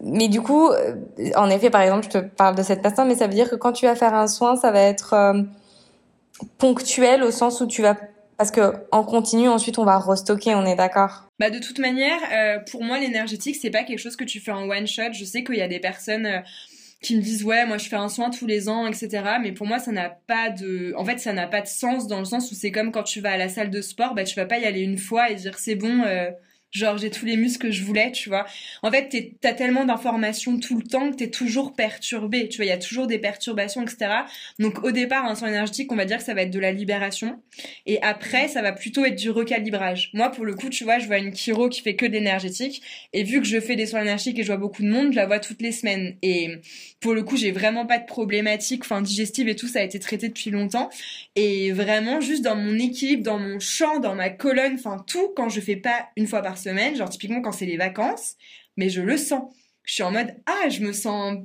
[0.00, 0.94] Mais du coup, euh,
[1.36, 3.56] en effet, par exemple, je te parle de cette personne, mais ça veut dire que
[3.56, 5.42] quand tu vas faire un soin, ça va être euh,
[6.56, 7.94] ponctuel au sens où tu vas
[8.42, 12.18] parce que en continu, ensuite, on va restocker, on est d'accord Bah de toute manière,
[12.32, 15.12] euh, pour moi, l'énergétique, c'est pas quelque chose que tu fais en one shot.
[15.12, 16.40] Je sais qu'il y a des personnes euh,
[17.00, 19.36] qui me disent ouais, moi je fais un soin tous les ans, etc.
[19.40, 22.18] Mais pour moi, ça n'a pas de, en fait, ça n'a pas de sens dans
[22.18, 24.34] le sens où c'est comme quand tu vas à la salle de sport, bah tu
[24.34, 26.02] vas pas y aller une fois et dire c'est bon.
[26.02, 26.32] Euh,
[26.72, 28.46] Genre, j'ai tous les muscles que je voulais, tu vois.
[28.82, 32.48] En fait, t'as tellement d'informations tout le temps que t'es toujours perturbé.
[32.48, 34.10] Tu vois, il y a toujours des perturbations, etc.
[34.58, 36.72] Donc, au départ, un soin énergétique, on va dire que ça va être de la
[36.72, 37.38] libération.
[37.84, 40.10] Et après, ça va plutôt être du recalibrage.
[40.14, 42.82] Moi, pour le coup, tu vois, je vois une chiro qui fait que de l'énergétique.
[43.12, 45.16] Et vu que je fais des soins énergétiques et je vois beaucoup de monde, je
[45.16, 46.16] la vois toutes les semaines.
[46.22, 46.48] Et
[47.02, 49.98] pour le coup, j'ai vraiment pas de problématiques, enfin, digestives et tout, ça a été
[49.98, 50.88] traité depuis longtemps.
[51.34, 55.48] Et vraiment, juste dans mon équilibre, dans mon champ, dans ma colonne, enfin, tout, quand
[55.48, 58.36] je fais pas une fois par semaine, genre typiquement quand c'est les vacances,
[58.76, 59.52] mais je le sens.
[59.84, 61.38] Je suis en mode ah, je me sens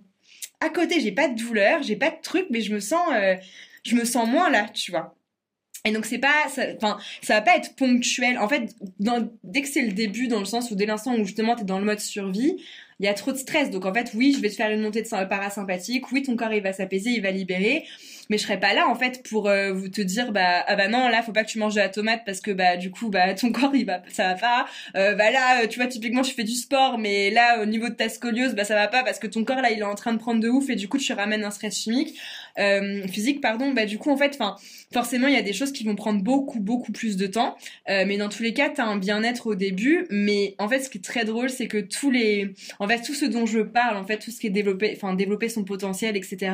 [0.59, 3.35] à côté, j'ai pas de douleur, j'ai pas de truc, mais je me sens euh,
[3.83, 5.15] je me sens moins là, tu vois.
[5.85, 8.37] Et donc c'est pas, enfin ça, va pas être ponctuel.
[8.37, 8.75] En fait,
[9.43, 11.79] dès que c'est le début, dans le sens où dès l'instant où justement t'es dans
[11.79, 12.57] le mode survie,
[12.99, 13.69] il y a trop de stress.
[13.69, 16.11] Donc en fait, oui, je vais te faire une montée de parasympathique.
[16.11, 17.85] Oui, ton corps il va s'apaiser, il va libérer
[18.29, 20.87] mais je serais pas là en fait pour euh, vous te dire bah ah bah
[20.87, 23.09] non là faut pas que tu manges de la tomate parce que bah du coup
[23.09, 26.21] bah ton corps il va ça va pas euh, bah là euh, tu vois typiquement
[26.21, 29.03] tu fais du sport mais là au niveau de ta scoliose bah ça va pas
[29.03, 30.87] parce que ton corps là il est en train de prendre de ouf et du
[30.87, 32.17] coup tu ramènes un stress chimique
[32.57, 34.55] euh, physique pardon bah du coup en fait enfin
[34.91, 37.57] forcément il y a des choses qui vont prendre beaucoup beaucoup plus de temps.
[37.87, 40.07] Mais dans tous les cas tu as un bien-être au début.
[40.09, 43.13] Mais en fait ce qui est très drôle c'est que tous les en fait tout
[43.13, 46.17] ce dont je parle en fait tout ce qui est développé enfin développer son potentiel
[46.17, 46.53] etc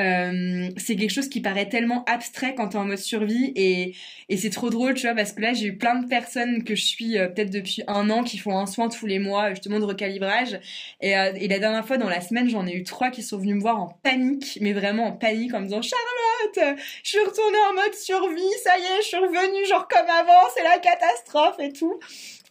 [0.00, 3.94] euh, c'est quelque chose qui paraît tellement abstrait quand t'es en mode survie et,
[4.28, 6.74] et c'est trop drôle, tu vois, parce que là j'ai eu plein de personnes que
[6.74, 9.78] je suis euh, peut-être depuis un an qui font un soin tous les mois justement
[9.78, 10.58] de recalibrage
[11.00, 13.38] et, euh, et la dernière fois dans la semaine j'en ai eu trois qui sont
[13.38, 17.20] venus me voir en panique, mais vraiment en panique en me disant Charlotte, je suis
[17.20, 20.78] retournée en mode survie, ça y est, je suis revenue genre comme avant, c'est la
[20.78, 21.98] catastrophe et tout.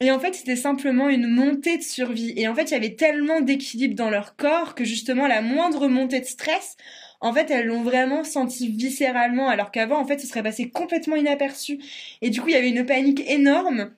[0.01, 2.33] Et en fait, c'était simplement une montée de survie.
[2.37, 5.87] Et en fait, il y avait tellement d'équilibre dans leur corps que justement, la moindre
[5.89, 6.77] montée de stress,
[7.21, 11.15] en fait, elles l'ont vraiment senti viscéralement, alors qu'avant, en fait, ce serait passé complètement
[11.15, 11.79] inaperçu.
[12.21, 13.91] Et du coup, il y avait une panique énorme.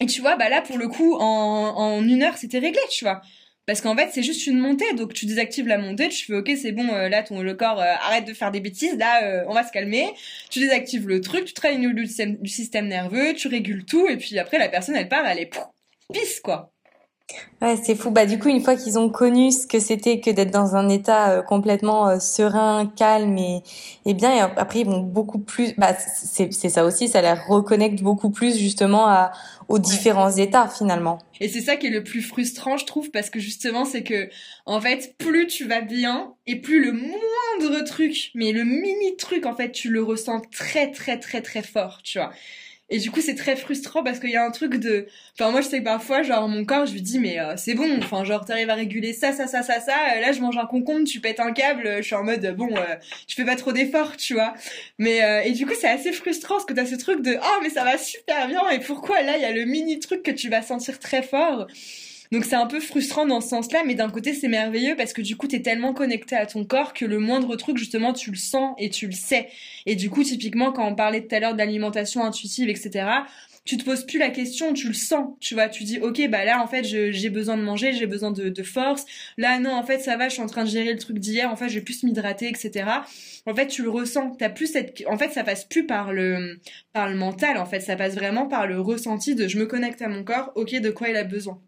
[0.00, 1.20] Et tu vois, bah là, pour le coup, en,
[1.76, 3.22] en une heure, c'était réglé, tu vois.
[3.66, 4.92] Parce qu'en fait, c'est juste une montée.
[4.94, 7.80] Donc, tu désactives la montée, tu fais, OK, c'est bon, euh, là, ton, le corps,
[7.80, 10.12] euh, arrête de faire des bêtises, là, euh, on va se calmer.
[10.50, 14.16] Tu désactives le truc, tu travailles du système, du système nerveux, tu régules tout, et
[14.18, 15.50] puis après, la personne, elle part, elle est
[16.12, 16.73] pisse, quoi.
[17.62, 18.10] Ouais, c'est fou.
[18.10, 20.88] Bah du coup, une fois qu'ils ont connu ce que c'était que d'être dans un
[20.90, 23.62] état euh, complètement euh, serein, calme et,
[24.04, 25.74] et bien, et après ils vont beaucoup plus.
[25.78, 29.32] Bah c'est ça aussi, ça les reconnecte beaucoup plus justement à
[29.68, 31.18] aux différents états finalement.
[31.40, 34.28] Et c'est ça qui est le plus frustrant, je trouve, parce que justement, c'est que
[34.66, 39.46] en fait, plus tu vas bien et plus le moindre truc, mais le mini truc,
[39.46, 42.30] en fait, tu le ressens très très très très fort, tu vois.
[42.94, 45.08] Et du coup, c'est très frustrant parce qu'il y a un truc de.
[45.36, 47.74] Enfin, moi, je sais que parfois, genre, mon corps, je lui dis, mais euh, c'est
[47.74, 49.96] bon, enfin, genre, t'arrives à réguler ça, ça, ça, ça, ça.
[50.14, 52.68] Euh, là, je mange un concombre, tu pètes un câble, je suis en mode, bon,
[52.76, 52.94] euh,
[53.26, 54.54] je fais pas trop d'efforts, tu vois.
[54.98, 57.70] Mais, et du coup, c'est assez frustrant parce que t'as ce truc de, oh, mais
[57.70, 60.48] ça va super bien, et pourquoi là, il y a le mini truc que tu
[60.48, 61.66] vas sentir très fort?
[62.32, 65.22] Donc c'est un peu frustrant dans ce sens-là, mais d'un côté c'est merveilleux parce que
[65.22, 68.36] du coup t'es tellement connecté à ton corps que le moindre truc justement tu le
[68.36, 69.48] sens et tu le sais.
[69.86, 73.24] Et du coup typiquement quand on parlait tout à l'heure d'alimentation intuitive, etc
[73.64, 76.44] tu te poses plus la question, tu le sens, tu vois, tu dis ok bah
[76.44, 79.06] là en fait j'ai besoin de manger, j'ai besoin de, force,
[79.38, 81.50] là non en fait ça va, je suis en train de gérer le truc d'hier,
[81.50, 82.84] en fait je vais plus m'hydrater, etc.
[83.46, 86.60] En fait tu le ressens, t'as plus cette, en fait ça passe plus par le
[86.92, 90.02] par le mental, en fait ça passe vraiment par le ressenti de je me connecte
[90.02, 91.60] à mon corps, ok de quoi il a besoin.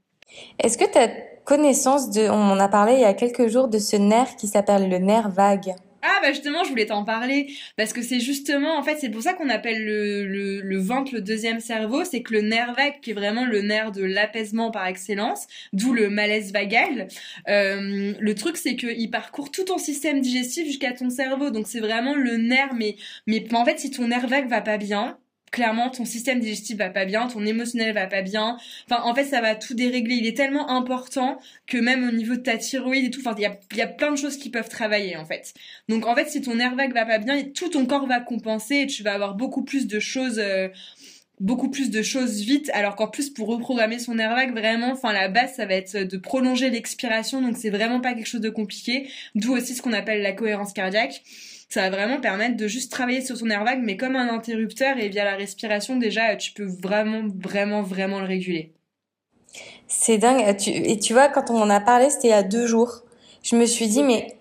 [0.58, 1.08] Est-ce que tu as
[1.44, 4.48] connaissance de, on en a parlé il y a quelques jours, de ce nerf qui
[4.48, 5.74] s'appelle le nerf vague?
[6.02, 9.22] Ah bah justement je voulais t'en parler parce que c'est justement en fait c'est pour
[9.22, 13.00] ça qu'on appelle le, le, le, ventre le deuxième cerveau c'est que le nerf vague
[13.00, 17.08] qui est vraiment le nerf de l'apaisement par excellence d'où le malaise vagal
[17.48, 21.80] euh, le truc c'est qu'il parcourt tout ton système digestif jusqu'à ton cerveau donc c'est
[21.80, 22.96] vraiment le nerf mais
[23.26, 25.18] mais en fait si ton nerf vague va pas bien
[25.50, 28.56] clairement ton système digestif va pas bien, ton émotionnel va pas bien.
[28.90, 30.16] Enfin, en fait, ça va tout dérégler.
[30.16, 33.42] Il est tellement important que même au niveau de ta thyroïde et tout, enfin, il
[33.42, 35.54] y a, y a plein de choses qui peuvent travailler en fait.
[35.88, 38.76] Donc en fait, si ton nerf vague va pas bien, tout ton corps va compenser
[38.76, 40.38] et tu vas avoir beaucoup plus de choses.
[40.38, 40.68] Euh,
[41.38, 45.12] beaucoup plus de choses vite alors qu'en plus pour reprogrammer son nerf vague vraiment enfin
[45.12, 48.48] la base ça va être de prolonger l'expiration donc c'est vraiment pas quelque chose de
[48.48, 51.22] compliqué d'où aussi ce qu'on appelle la cohérence cardiaque
[51.68, 54.98] ça va vraiment permettre de juste travailler sur son nerf vague, mais comme un interrupteur
[54.98, 58.72] et via la respiration, déjà, tu peux vraiment, vraiment, vraiment le réguler.
[59.88, 60.56] C'est dingue.
[60.66, 63.02] Et tu vois, quand on en a parlé, c'était il y a deux jours.
[63.42, 64.36] Je me suis dit, mais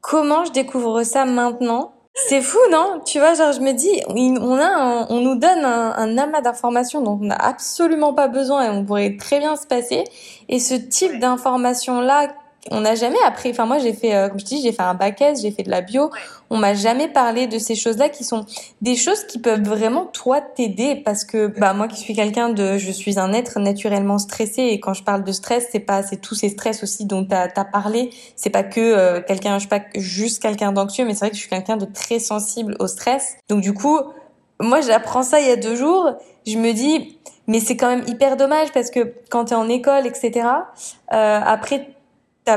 [0.00, 1.94] comment je découvre ça maintenant?
[2.14, 3.00] C'est fou, non?
[3.06, 7.00] Tu vois, genre, je me dis, on a, on nous donne un, un amas d'informations
[7.00, 10.02] dont on n'a absolument pas besoin et on pourrait très bien se passer.
[10.48, 12.34] Et ce type d'informations-là
[12.70, 13.50] on n'a jamais appris.
[13.50, 15.62] Enfin, moi, j'ai fait, euh, comme je dis, j'ai fait un bac S, j'ai fait
[15.62, 16.10] de la bio.
[16.50, 18.46] On m'a jamais parlé de ces choses-là qui sont
[18.80, 22.78] des choses qui peuvent vraiment toi t'aider parce que bah moi qui suis quelqu'un de,
[22.78, 26.16] je suis un être naturellement stressé et quand je parle de stress, c'est pas, c'est
[26.16, 28.10] tous ces stress aussi dont t'as as parlé.
[28.36, 31.36] C'est pas que euh, quelqu'un, je suis pas juste quelqu'un d'anxieux, mais c'est vrai que
[31.36, 33.36] je suis quelqu'un de très sensible au stress.
[33.48, 33.98] Donc du coup,
[34.60, 36.14] moi, j'apprends ça il y a deux jours.
[36.46, 39.68] Je me dis, mais c'est quand même hyper dommage parce que quand tu es en
[39.68, 40.48] école, etc.,
[41.12, 41.88] euh, après,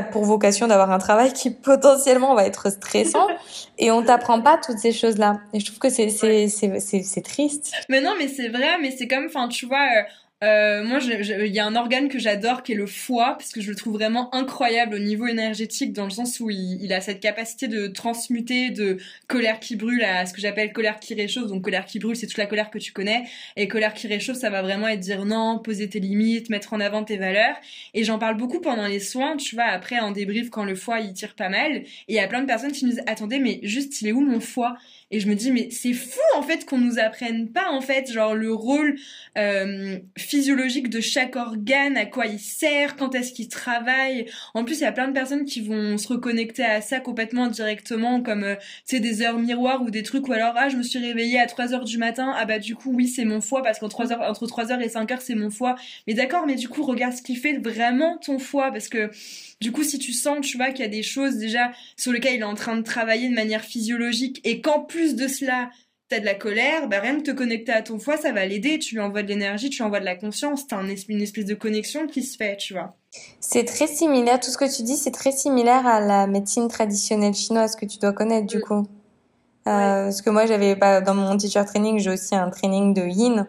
[0.00, 3.26] pour vocation d'avoir un travail qui potentiellement va être stressant
[3.78, 5.40] et on t'apprend pas toutes ces choses-là.
[5.52, 7.72] Et je trouve que c'est c'est c'est c'est triste.
[7.90, 9.86] Mais non, mais c'est vrai, mais c'est comme enfin tu vois
[10.42, 13.60] euh, moi, il y a un organe que j'adore qui est le foie, parce que
[13.60, 17.00] je le trouve vraiment incroyable au niveau énergétique, dans le sens où il, il a
[17.00, 21.46] cette capacité de transmuter de colère qui brûle à ce que j'appelle colère qui réchauffe.
[21.46, 23.24] Donc colère qui brûle, c'est toute la colère que tu connais,
[23.56, 26.80] et colère qui réchauffe, ça va vraiment être dire non, poser tes limites, mettre en
[26.80, 27.56] avant tes valeurs.
[27.94, 31.00] Et j'en parle beaucoup pendant les soins, tu vois, après en débrief quand le foie
[31.00, 33.38] il tire pas mal, et il y a plein de personnes qui nous disent attendez,
[33.38, 34.76] mais juste il est où mon foie?
[35.12, 38.10] Et je me dis, mais c'est fou en fait qu'on nous apprenne pas en fait,
[38.10, 38.96] genre le rôle
[39.36, 44.26] euh, physiologique de chaque organe, à quoi il sert, quand est-ce qu'il travaille.
[44.54, 47.46] En plus, il y a plein de personnes qui vont se reconnecter à ça complètement
[47.48, 48.54] directement, comme euh,
[48.86, 51.46] c'est des heures miroirs ou des trucs ou alors ah je me suis réveillée à
[51.46, 54.12] 3 heures du matin, ah bah du coup oui c'est mon foie parce qu'entre 3
[54.12, 55.76] heures entre 3 heures et 5 heures c'est mon foie.
[56.06, 59.10] Mais d'accord, mais du coup regarde ce qui fait vraiment ton foie parce que
[59.62, 62.34] du coup, si tu sens, tu vois, qu'il y a des choses déjà sur lesquelles
[62.34, 65.70] il est en train de travailler de manière physiologique et qu'en plus de cela,
[66.08, 68.78] t'as de la colère, bah rien de te connecter à ton foie, ça va l'aider.
[68.78, 70.66] Tu lui envoies de l'énergie, tu lui envoies de la conscience.
[70.66, 72.96] T'as une espèce de connexion qui se fait, tu vois.
[73.40, 74.40] C'est très similaire.
[74.40, 77.98] Tout ce que tu dis, c'est très similaire à la médecine traditionnelle chinoise que tu
[77.98, 78.62] dois connaître, du mm.
[78.62, 78.86] coup.
[79.68, 83.02] Euh, Parce que moi, j'avais pas dans mon teacher training, j'ai aussi un training de
[83.02, 83.46] Yin.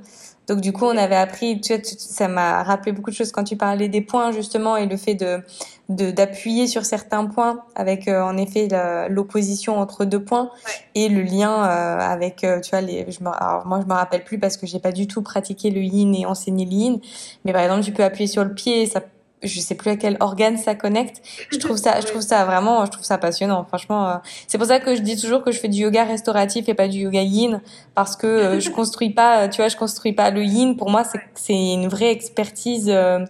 [0.48, 3.46] Donc du coup, on avait appris, tu vois, ça m'a rappelé beaucoup de choses quand
[3.46, 5.42] tu parlais des points justement et le fait de
[5.90, 8.70] d'appuyer sur certains points avec euh, en effet
[9.10, 10.50] l'opposition entre deux points
[10.96, 13.94] et le lien euh, avec euh, tu vois les je me, alors moi je me
[13.94, 17.00] rappelle plus parce que j'ai pas du tout pratiqué le yin et enseigné le yin
[17.44, 19.02] mais par exemple tu peux appuyer sur le pied ça
[19.42, 21.22] je sais plus à quel organe ça connecte.
[21.52, 23.66] Je trouve ça, je trouve ça vraiment, je trouve ça passionnant.
[23.66, 24.14] Franchement, euh,
[24.48, 26.88] c'est pour ça que je dis toujours que je fais du yoga restauratif et pas
[26.88, 27.62] du yoga yin
[27.94, 30.78] parce que euh, je construis pas, tu vois, je construis pas le yin.
[30.78, 32.90] Pour moi, c'est c'est une vraie expertise.
[32.90, 33.26] Euh,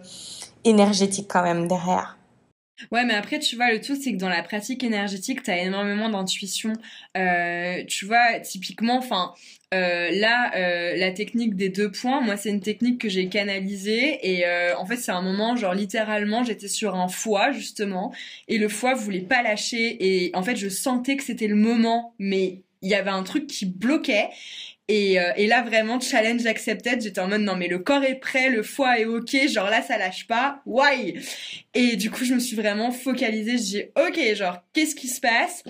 [0.63, 2.17] énergétique quand même derrière.
[2.91, 6.09] Ouais, mais après, tu vois, le truc, c'est que dans la pratique énergétique, t'as énormément
[6.09, 6.73] d'intuition.
[7.17, 9.33] Euh, tu vois, typiquement, enfin,
[9.73, 14.19] euh, là, euh, la technique des deux points, moi, c'est une technique que j'ai canalisée
[14.21, 18.13] et euh, en fait, c'est un moment, genre littéralement, j'étais sur un foie justement
[18.47, 22.13] et le foie voulait pas lâcher et en fait, je sentais que c'était le moment,
[22.19, 24.29] mais il y avait un truc qui bloquait
[24.89, 27.01] et, euh, et, là, vraiment, challenge accepted.
[27.01, 29.81] J'étais en mode, non, mais le corps est prêt, le foie est ok, genre là,
[29.81, 30.61] ça lâche pas.
[30.65, 31.15] Why?
[31.73, 33.57] Et du coup, je me suis vraiment focalisée.
[33.57, 35.63] Je dis, ok, genre, qu'est-ce qui se passe?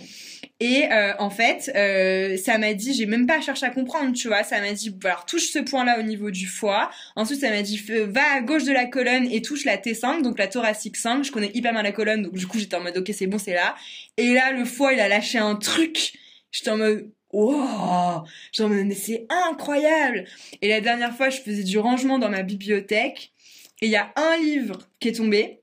[0.59, 4.29] Et euh, en fait, euh, ça m'a dit, j'ai même pas cherché à comprendre, tu
[4.29, 4.43] vois.
[4.43, 6.89] Ça m'a dit, alors touche ce point-là au niveau du foie.
[7.15, 10.39] Ensuite, ça m'a dit, va à gauche de la colonne et touche la T5, donc
[10.39, 11.23] la thoracique 5.
[11.23, 13.37] Je connais hyper bien la colonne, donc du coup, j'étais en mode, ok, c'est bon,
[13.37, 13.75] c'est là.
[14.17, 16.13] Et là, le foie, il a lâché un truc.
[16.51, 20.25] J'étais en mode, wow, genre mais c'est incroyable.
[20.61, 23.33] Et la dernière fois, je faisais du rangement dans ma bibliothèque
[23.81, 25.59] et il y a un livre qui est tombé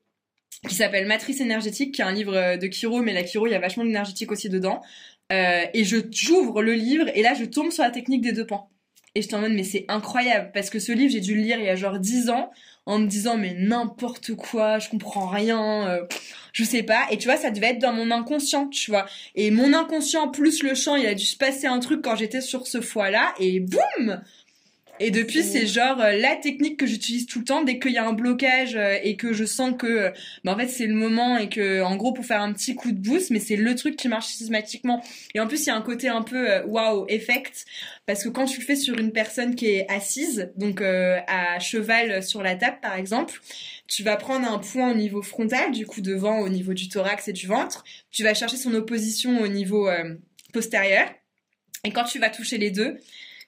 [0.68, 3.54] qui s'appelle Matrice énergétique, qui est un livre de Kiro, mais la Kiro, il y
[3.54, 4.82] a vachement d'énergétique aussi dedans.
[5.32, 8.46] Euh, et je j'ouvre le livre et là je tombe sur la technique des deux
[8.46, 8.68] pans.
[9.14, 11.58] Et je en mode mais c'est incroyable parce que ce livre j'ai dû le lire
[11.58, 12.50] il y a genre 10 ans
[12.86, 16.04] en me disant mais n'importe quoi, je comprends rien, euh,
[16.52, 17.06] je sais pas.
[17.10, 19.06] Et tu vois, ça devait être dans mon inconscient, tu vois.
[19.34, 22.40] Et mon inconscient plus le champ, il a dû se passer un truc quand j'étais
[22.40, 24.20] sur ce foie-là et boum
[25.02, 27.96] et depuis, c'est genre euh, la technique que j'utilise tout le temps dès qu'il y
[27.96, 30.12] a un blocage euh, et que je sens que,
[30.44, 32.92] bah, en fait, c'est le moment et que, en gros, pour faire un petit coup
[32.92, 35.02] de boost, mais c'est le truc qui marche systématiquement.
[35.34, 37.64] Et en plus, il y a un côté un peu wow effect
[38.04, 42.22] parce que quand tu le fais sur une personne qui est assise, donc à cheval
[42.22, 43.40] sur la table, par exemple,
[43.86, 47.28] tu vas prendre un point au niveau frontal, du coup devant au niveau du thorax
[47.28, 47.84] et du ventre.
[48.10, 49.88] Tu vas chercher son opposition au niveau
[50.52, 51.08] postérieur.
[51.84, 52.98] Et quand tu vas toucher les deux,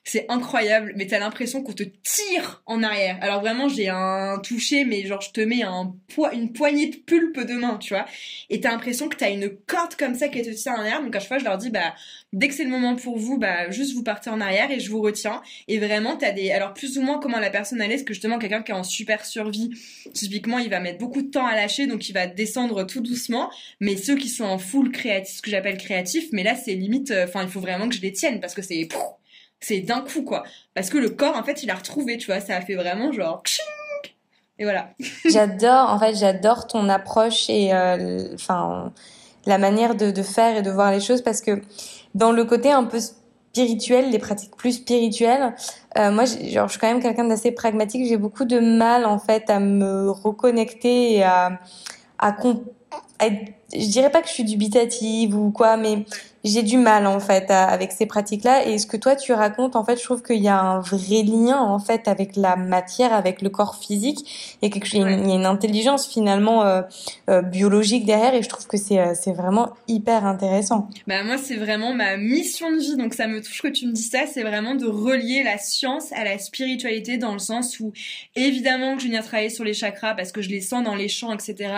[0.05, 3.17] c'est incroyable, mais t'as l'impression qu'on te tire en arrière.
[3.21, 5.95] Alors vraiment, j'ai un toucher, mais genre je te mets un
[6.33, 8.05] une poignée de pulpe de main, tu vois.
[8.49, 11.01] Et t'as l'impression que t'as une corde comme ça qui te tire en arrière.
[11.01, 11.95] Donc à chaque fois, je leur dis, bah
[12.33, 14.89] dès que c'est le moment pour vous, bah juste vous partez en arrière et je
[14.91, 15.41] vous retiens.
[15.67, 18.39] Et vraiment, t'as des, alors plus ou moins comment la personne allait, parce que justement
[18.39, 19.69] quelqu'un qui est en super survie,
[20.13, 23.49] typiquement, il va mettre beaucoup de temps à lâcher, donc il va descendre tout doucement.
[23.79, 27.11] Mais ceux qui sont en full créatif, ce que j'appelle créatif, mais là c'est limite,
[27.11, 28.87] euh, enfin il faut vraiment que je les tienne parce que c'est
[29.63, 30.43] c'est d'un coup quoi.
[30.73, 33.11] Parce que le corps en fait il a retrouvé tu vois ça a fait vraiment
[33.11, 33.41] genre
[34.59, 34.89] et voilà.
[35.25, 38.27] J'adore en fait j'adore ton approche et euh,
[39.45, 41.61] la manière de, de, faire et de voir les choses parce que
[42.13, 45.53] dans le côté un peu spirituel les pratiques plus spirituelles
[45.97, 48.05] euh, moi genre je suis quand même quelqu'un d'assez pragmatique.
[48.07, 51.59] J'ai beaucoup de mal en fait à me reconnecter et à
[52.19, 53.29] à, à
[53.75, 56.05] je dirais pas que je suis dubitative ou quoi mais
[56.43, 58.67] j'ai du mal en fait avec ces pratiques-là.
[58.67, 61.23] Et ce que toi tu racontes, en fait, je trouve qu'il y a un vrai
[61.23, 65.31] lien en fait avec la matière, avec le corps physique, et quelque chose, il y
[65.31, 66.81] a une intelligence finalement euh,
[67.29, 68.33] euh, biologique derrière.
[68.33, 70.89] Et je trouve que c'est euh, c'est vraiment hyper intéressant.
[71.07, 73.93] Bah moi c'est vraiment ma mission de vie, donc ça me touche que tu me
[73.93, 74.25] dis ça.
[74.31, 77.93] C'est vraiment de relier la science à la spiritualité dans le sens où
[78.35, 81.07] évidemment que je viens travailler sur les chakras parce que je les sens dans les
[81.07, 81.73] champs, etc.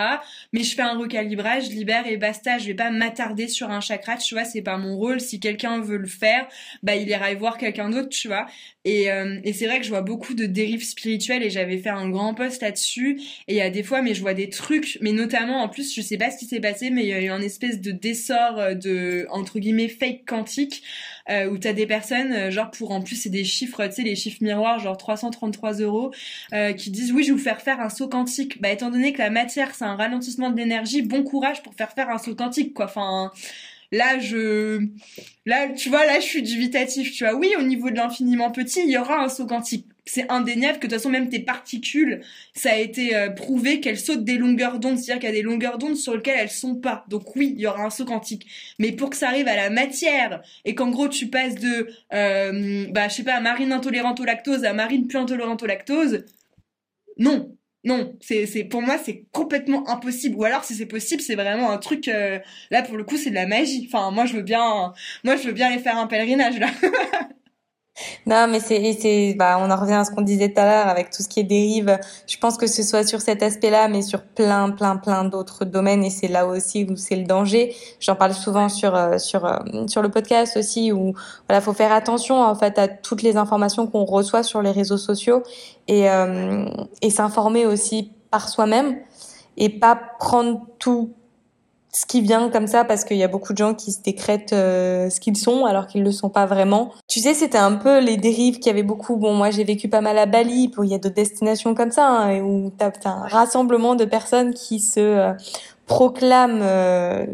[0.52, 2.58] Mais je fais un recalibrage, je libère et basta.
[2.58, 5.20] Je vais pas m'attarder sur un chakra, tu vois c'est pas mon rôle.
[5.20, 6.46] Si quelqu'un veut le faire,
[6.82, 8.46] bah il ira y voir quelqu'un d'autre, tu vois.
[8.86, 11.90] Et, euh, et c'est vrai que je vois beaucoup de dérives spirituelles et j'avais fait
[11.90, 13.20] un grand post là-dessus.
[13.48, 15.92] Et il y a des fois, mais je vois des trucs, mais notamment en plus,
[15.92, 17.90] je sais pas ce qui s'est passé, mais il y a eu un espèce de
[17.90, 20.84] dessort euh, de entre guillemets fake quantique
[21.28, 24.14] euh, où t'as des personnes, genre pour en plus c'est des chiffres, tu sais les
[24.14, 26.12] chiffres miroirs, genre 333 euros,
[26.76, 28.60] qui disent oui je vais vous faire faire un saut quantique.
[28.62, 31.90] Bah étant donné que la matière c'est un ralentissement de l'énergie, bon courage pour faire
[31.90, 32.84] faire un saut quantique quoi.
[32.84, 33.32] Enfin
[33.92, 34.80] Là, je,
[35.44, 37.34] là, tu vois, là, je suis dubitatif, tu vois.
[37.34, 39.86] Oui, au niveau de l'infiniment petit, il y aura un saut quantique.
[40.08, 42.22] C'est indéniable que de toute façon, même tes particules,
[42.54, 45.42] ça a été euh, prouvé qu'elles sautent des longueurs d'onde, c'est-à-dire qu'il y a des
[45.42, 47.04] longueurs d'onde sur lesquelles elles sont pas.
[47.08, 48.46] Donc oui, il y aura un saut quantique.
[48.78, 52.86] Mais pour que ça arrive à la matière et qu'en gros tu passes de, euh,
[52.92, 56.24] bah, je sais pas, marine intolérante au lactose à marine plus intolérante au lactose,
[57.18, 57.55] non,
[57.86, 60.36] non, c'est pour moi c'est complètement impossible.
[60.36, 63.30] Ou alors si c'est possible, c'est vraiment un truc euh, là pour le coup c'est
[63.30, 63.88] de la magie.
[63.88, 64.92] Enfin moi je veux bien
[65.24, 66.68] moi je veux bien aller faire un pèlerinage là.
[68.26, 70.86] Non, mais c'est, c'est, bah, on en revient à ce qu'on disait tout à l'heure
[70.88, 71.98] avec tout ce qui est dérive.
[72.26, 76.04] Je pense que ce soit sur cet aspect-là, mais sur plein, plein, plein d'autres domaines,
[76.04, 77.74] et c'est là aussi où c'est le danger.
[78.00, 81.14] J'en parle souvent sur euh, sur euh, sur le podcast aussi, où
[81.48, 84.98] voilà, faut faire attention en fait à toutes les informations qu'on reçoit sur les réseaux
[84.98, 85.42] sociaux
[85.88, 86.66] et euh,
[87.02, 88.98] et s'informer aussi par soi-même
[89.56, 91.12] et pas prendre tout
[91.92, 94.52] ce qui vient comme ça parce qu'il y a beaucoup de gens qui se décrètent
[94.52, 96.92] euh, ce qu'ils sont alors qu'ils le sont pas vraiment.
[97.08, 99.16] Tu sais, c'était un peu les dérives qu'il y avait beaucoup.
[99.16, 102.06] Bon, moi j'ai vécu pas mal à Bali, il y a d'autres destinations comme ça
[102.06, 105.32] hein, où t'as as un rassemblement de personnes qui se euh,
[105.86, 107.24] proclament, euh,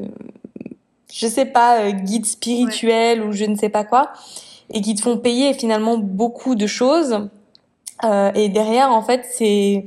[1.13, 4.13] je sais pas, euh, guide spirituel ou je ne sais pas quoi,
[4.71, 7.29] et qui te font payer finalement beaucoup de choses.
[8.35, 9.87] et derrière, en fait, c'est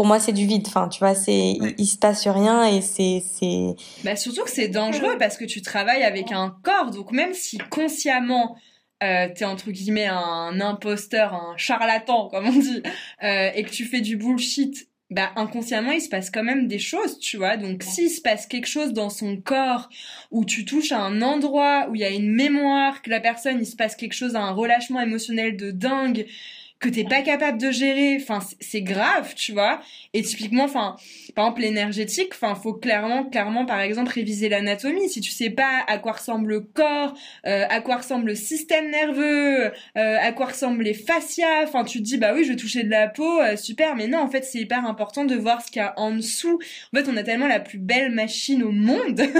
[0.00, 0.64] pour moi c'est du vide.
[0.66, 4.68] Enfin tu vois c'est il, se passe rien et c'est c'est bah surtout que c'est
[4.68, 6.90] dangereux parce que tu travailles avec un corps.
[6.90, 8.56] Donc même si consciemment
[9.02, 12.82] euh, t'es entre guillemets un imposteur un charlatan comme on dit
[13.22, 16.78] euh, et que tu fais du bullshit bah inconsciemment il se passe quand même des
[16.78, 17.58] choses tu vois.
[17.58, 19.90] Donc s'il se passe quelque chose dans son corps
[20.30, 23.58] où tu touches à un endroit où il y a une mémoire que la personne
[23.60, 26.26] il se passe quelque chose un relâchement émotionnel de dingue
[26.80, 29.80] que t'es pas capable de gérer, enfin c'est grave, tu vois.
[30.14, 30.96] Et typiquement, enfin
[31.34, 35.08] par exemple l'énergétique, enfin faut clairement, clairement par exemple réviser l'anatomie.
[35.08, 37.14] Si tu sais pas à quoi ressemble le corps,
[37.46, 41.98] euh, à quoi ressemble le système nerveux, euh, à quoi ressemblent les fascias, enfin tu
[41.98, 43.96] te dis bah oui je vais toucher de la peau, euh, super.
[43.96, 46.58] Mais non en fait c'est hyper important de voir ce qu'il y a en dessous.
[46.92, 49.20] En fait on a tellement la plus belle machine au monde.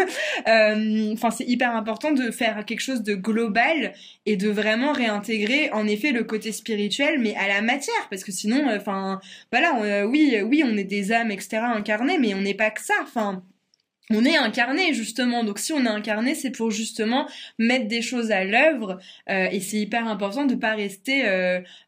[1.12, 3.93] Enfin c'est hyper important de faire quelque chose de global
[4.26, 8.32] et de vraiment réintégrer en effet le côté spirituel, mais à la matière, parce que
[8.32, 9.20] sinon, euh, enfin,
[9.51, 11.62] voilà, euh, oui, oui, on est des âmes, etc.,
[12.18, 13.43] mais on n'est pas que ça, enfin
[14.12, 15.45] on est incarné justement.
[15.45, 17.28] Donc si on est incarné, c'est pour justement
[17.59, 21.22] mettre des choses à l'œuvre euh, et c'est hyper important de pas rester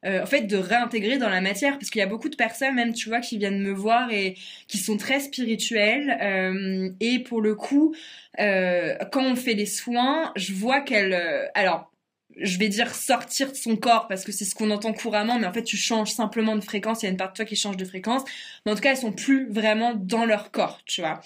[0.05, 2.93] en fait de réintégrer dans la matière parce qu'il y a beaucoup de personnes même
[2.93, 4.37] tu vois qui viennent me voir et
[4.69, 7.95] qui sont très spirituelles et pour le coup
[8.39, 11.92] quand on fait les soins, je vois qu'elles alors
[12.41, 15.47] je vais dire sortir de son corps parce que c'est ce qu'on entend couramment, mais
[15.47, 17.57] en fait tu changes simplement de fréquence, il y a une part de toi qui
[17.57, 18.23] change de fréquence,
[18.65, 21.21] mais en tout cas elles sont plus vraiment dans leur corps, tu vois.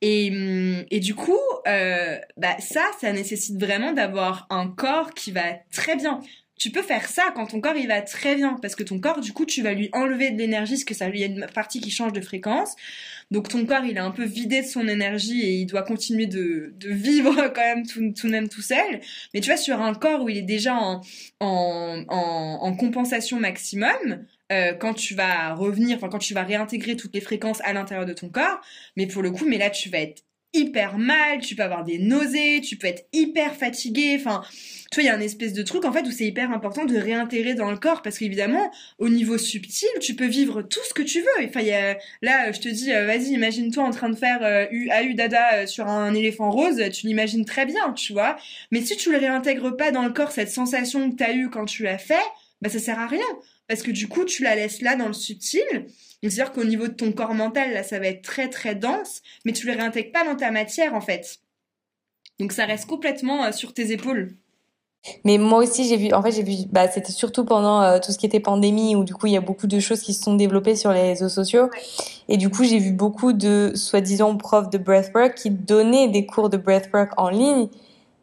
[0.00, 5.32] Et, hum, et du coup, euh, bah ça, ça nécessite vraiment d'avoir un corps qui
[5.32, 6.20] va très bien
[6.58, 8.56] tu peux faire ça quand ton corps il va très bien.
[8.62, 11.08] Parce que ton corps du coup tu vas lui enlever de l'énergie parce que ça
[11.08, 12.74] lui a une partie qui change de fréquence.
[13.30, 16.26] Donc ton corps il est un peu vidé de son énergie et il doit continuer
[16.26, 19.00] de, de vivre quand même tout, tout même tout seul.
[19.32, 21.00] Mais tu vois sur un corps où il est déjà en,
[21.40, 26.96] en, en, en compensation maximum euh, quand tu vas revenir, enfin quand tu vas réintégrer
[26.96, 28.60] toutes les fréquences à l'intérieur de ton corps,
[28.96, 30.23] mais pour le coup, mais là tu vas être
[30.54, 34.42] hyper mal, tu peux avoir des nausées, tu peux être hyper fatigué, enfin,
[34.90, 36.84] tu vois, il y a un espèce de truc en fait où c'est hyper important
[36.84, 40.94] de réintégrer dans le corps parce qu'évidemment, au niveau subtil, tu peux vivre tout ce
[40.94, 41.46] que tu veux.
[41.46, 44.66] Enfin, y a, là, je te dis, euh, vas-y, imagine-toi en train de faire euh,
[44.70, 48.36] AU dada euh, sur un éléphant rose, tu l'imagines très bien, tu vois.
[48.70, 51.50] Mais si tu le réintègres pas dans le corps, cette sensation que tu as eue
[51.50, 52.22] quand tu l'as fait,
[52.62, 53.20] bah ça sert à rien
[53.68, 55.86] parce que du coup, tu la laisses là dans le subtil.
[56.30, 59.52] C'est-à-dire qu'au niveau de ton corps mental, là, ça va être très très dense, mais
[59.52, 61.38] tu le réintègres pas dans ta matière en fait.
[62.38, 64.34] Donc ça reste complètement euh, sur tes épaules.
[65.24, 68.10] Mais moi aussi, j'ai vu, en fait, j'ai vu, bah, c'était surtout pendant euh, tout
[68.10, 70.22] ce qui était pandémie, où du coup, il y a beaucoup de choses qui se
[70.22, 71.68] sont développées sur les réseaux sociaux.
[72.28, 76.48] Et du coup, j'ai vu beaucoup de, soi-disant, profs de breathwork qui donnaient des cours
[76.48, 77.68] de breathwork en ligne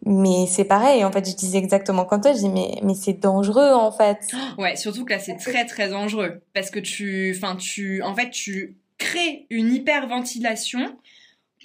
[0.05, 3.13] mais c'est pareil, en fait, je disais exactement comme toi, je dis mais mais c'est
[3.13, 4.17] dangereux en fait.
[4.57, 8.31] Ouais, surtout que là c'est très très dangereux parce que tu enfin tu en fait
[8.31, 10.97] tu crées une hyperventilation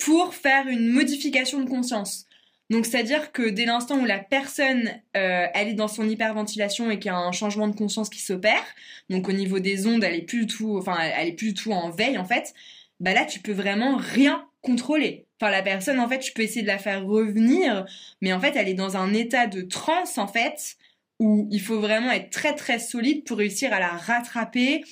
[0.01, 2.27] pour faire une modification de conscience.
[2.69, 6.99] Donc c'est-à-dire que dès l'instant où la personne euh, elle est dans son hyperventilation et
[6.99, 8.65] qu'il y a un changement de conscience qui s'opère,
[9.09, 11.55] donc au niveau des ondes, elle est plus du tout enfin elle est plus du
[11.55, 12.55] tout en veille en fait,
[13.01, 15.26] bah là tu peux vraiment rien contrôler.
[15.41, 17.85] Enfin, la personne, en fait, tu peux essayer de la faire revenir,
[18.21, 20.77] mais en fait, elle est dans un état de transe, en fait,
[21.19, 24.83] où il faut vraiment être très très solide pour réussir à la rattraper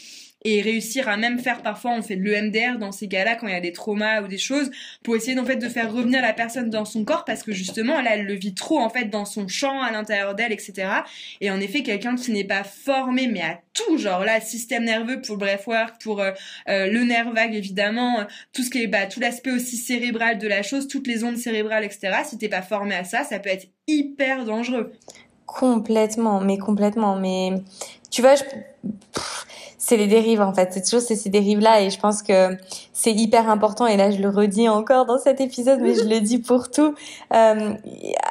[0.45, 3.55] et réussir à même faire parfois on fait de l'EMDR dans ces cas-là quand il
[3.55, 4.71] y a des traumas ou des choses
[5.03, 8.03] pour essayer en fait de faire revenir la personne dans son corps parce que justement
[8.03, 10.89] là elle le vit trop en fait dans son champ à l'intérieur d'elle etc
[11.41, 15.23] et en effet quelqu'un qui n'est pas formé mais à tout genre là système nerveux
[15.23, 16.33] pour le breathwork pour euh,
[16.69, 20.47] euh, le nerf vague évidemment tout ce qui est bah tout l'aspect aussi cérébral de
[20.47, 23.51] la chose toutes les ondes cérébrales etc si t'es pas formé à ça ça peut
[23.51, 24.93] être hyper dangereux.
[25.47, 27.53] Complètement mais complètement mais
[28.11, 28.43] tu vois je
[29.85, 30.71] c'est les dérives en fait.
[30.73, 32.57] C'est toujours ces dérives-là et je pense que
[32.95, 33.87] c'est hyper important.
[33.87, 36.95] Et là, je le redis encore dans cet épisode, mais je le dis pour tout.
[37.35, 37.75] Euh,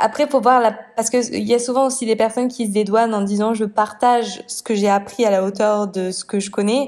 [0.02, 2.72] après, faut voir la parce que il y a souvent aussi des personnes qui se
[2.72, 6.40] dédouanent en disant je partage ce que j'ai appris à la hauteur de ce que
[6.40, 6.88] je connais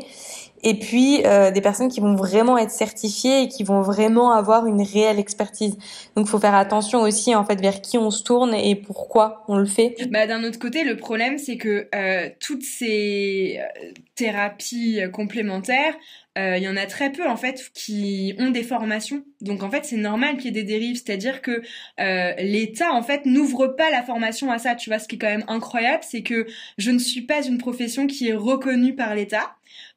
[0.65, 4.65] et puis euh, des personnes qui vont vraiment être certifiées et qui vont vraiment avoir
[4.65, 5.77] une réelle expertise.
[6.15, 9.57] Donc, faut faire attention aussi en fait vers qui on se tourne et pourquoi on
[9.57, 9.95] le fait.
[10.09, 15.93] Bah d'un autre côté, le problème c'est que euh, toutes ces euh, thérapies complémentaires
[16.37, 19.23] il y en a très peu en fait qui ont des formations.
[19.39, 21.61] Donc en fait, c'est normal qu'il y ait des dérives, c'est-à-dire que
[21.97, 24.75] l'État en fait n'ouvre pas la formation à ça.
[24.75, 26.45] Tu vois, ce qui est quand même incroyable, c'est que
[26.77, 29.55] je ne suis pas une profession qui est reconnue par l'État.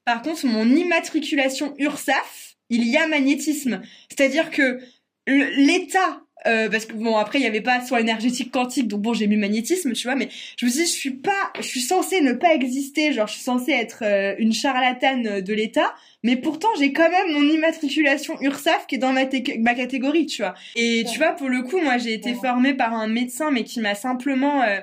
[0.09, 3.83] Par contre, mon immatriculation URSAF, il y a magnétisme.
[4.09, 4.81] C'est-à-dire que
[5.27, 9.13] l'État euh, parce que bon après il y avait pas soit énergétique quantique donc bon
[9.13, 12.21] j'ai mis magnétisme tu vois mais je me dis je suis pas je suis censée
[12.21, 15.93] ne pas exister genre je suis censée être euh, une charlatane de l'État
[16.23, 19.25] mais pourtant j'ai quand même mon immatriculation URSAF qui est dans ma,
[19.59, 20.55] ma catégorie tu vois.
[20.77, 23.81] Et tu vois pour le coup moi j'ai été formée par un médecin mais qui
[23.81, 24.79] m'a simplement euh,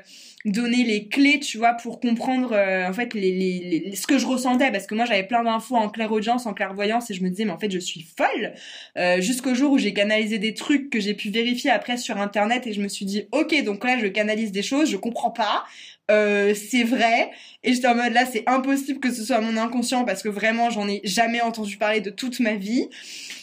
[0.46, 4.28] donner les clés, tu vois, pour comprendre euh, en fait les, les, ce que je
[4.28, 7.46] ressentais, parce que moi j'avais plein d'infos en clairaudience, en clairvoyance, et je me disais
[7.46, 8.54] mais en fait je suis folle.
[8.98, 12.68] Euh, Jusqu'au jour où j'ai canalisé des trucs que j'ai pu vérifier après sur internet,
[12.68, 15.66] et je me suis dit ok donc là je canalise des choses, je comprends pas.
[16.12, 17.32] Euh, c'est vrai.
[17.64, 20.70] Et j'étais en mode là c'est impossible que ce soit mon inconscient parce que vraiment
[20.70, 22.88] j'en ai jamais entendu parler de toute ma vie.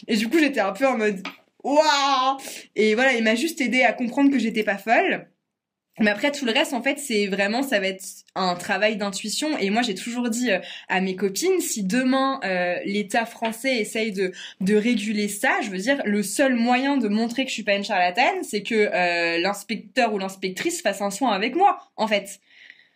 [0.07, 1.21] Et du coup j'étais un peu en mode
[1.65, 2.37] waouh!
[2.77, 5.27] Et voilà il m'a juste aidé à comprendre que j'étais pas folle
[6.01, 9.59] mais après tout le reste en fait c'est vraiment ça va être un travail d'intuition.
[9.59, 14.13] Et moi j'ai toujours dit euh, à mes copines si demain euh, l'État français essaye
[14.13, 17.75] de réguler ça je veux dire le seul moyen de montrer que je suis pas
[17.75, 22.41] une charlatane c'est que euh, l'inspecteur ou l'inspectrice fasse un soin avec moi en fait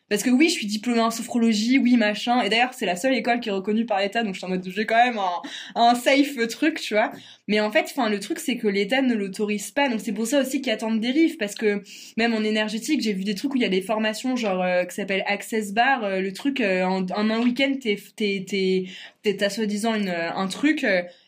[0.09, 2.41] parce que oui, je suis diplômée en sophrologie, oui, machin.
[2.43, 4.51] Et d'ailleurs, c'est la seule école qui est reconnue par l'État, donc je suis en
[4.51, 5.19] mode, j'ai quand même
[5.75, 7.11] un, safe truc, tu vois.
[7.49, 9.89] Mais en fait, enfin, le truc, c'est que l'État ne l'autorise pas.
[9.89, 11.83] Donc c'est pour ça aussi qu'il y a tant de dérives, parce que
[12.17, 14.85] même en énergétique, j'ai vu des trucs où il y a des formations, genre, euh,
[14.85, 18.85] qui s'appellent Access Bar, euh, le truc, euh, en, un week-end, t'es, t'es, t'es,
[19.23, 20.87] t'es, t'as soi-disant une, un truc,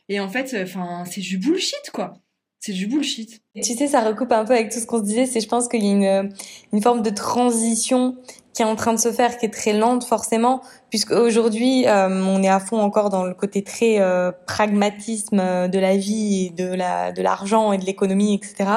[0.08, 2.14] et en fait, enfin, c'est du bullshit, quoi.
[2.60, 3.40] C'est du bullshit.
[3.54, 5.26] Tu sais, ça recoupe un peu avec tout ce qu'on se disait.
[5.26, 6.32] C'est, je pense qu'il y a une,
[6.72, 8.16] une forme de transition
[8.58, 12.08] qui est en train de se faire, qui est très lente forcément, puisque aujourd'hui euh,
[12.24, 16.46] on est à fond encore dans le côté très euh, pragmatisme euh, de la vie,
[16.46, 18.68] et de la de l'argent et de l'économie, etc.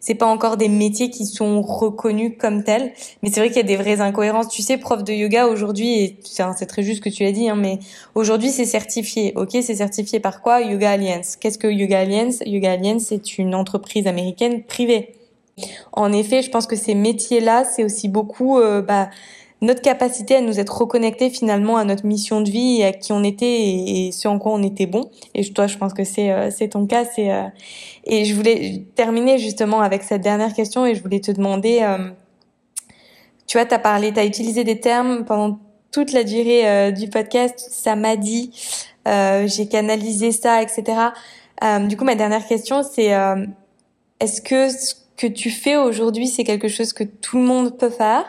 [0.00, 2.92] C'est pas encore des métiers qui sont reconnus comme tels,
[3.22, 4.48] mais c'est vrai qu'il y a des vraies incohérences.
[4.48, 7.78] Tu sais, prof de yoga aujourd'hui, c'est très juste que tu as dit, hein, mais
[8.16, 9.32] aujourd'hui c'est certifié.
[9.36, 10.60] Ok, c'est certifié par quoi?
[10.60, 11.36] Yoga Alliance.
[11.36, 12.42] Qu'est-ce que Yoga Alliance?
[12.46, 15.14] Yoga Alliance, c'est une entreprise américaine privée
[15.92, 19.10] en effet, je pense que ces métiers-là, c'est aussi beaucoup euh, bah,
[19.60, 23.12] notre capacité à nous être reconnectés finalement à notre mission de vie et à qui
[23.12, 25.10] on était et, ce en quoi on était bon.
[25.34, 27.04] Et toi, je pense que c'est euh, ton cas.
[27.18, 27.44] Euh,
[28.04, 31.86] et je voulais terminer justement avec cette dernière question et je voulais te demander,
[33.46, 35.58] tu vois, t'as parlé, t'as utilisé des termes pendant
[35.92, 37.58] toute la durée du podcast.
[37.70, 38.50] Ça m'a dit,
[39.06, 40.84] j'ai canalisé ça, etc.
[41.88, 43.12] du coup, ma dernière question, c'est
[44.20, 44.68] est-ce que
[45.16, 48.24] que tu fais aujourd'hui, c'est quelque chose que tout le monde peut faire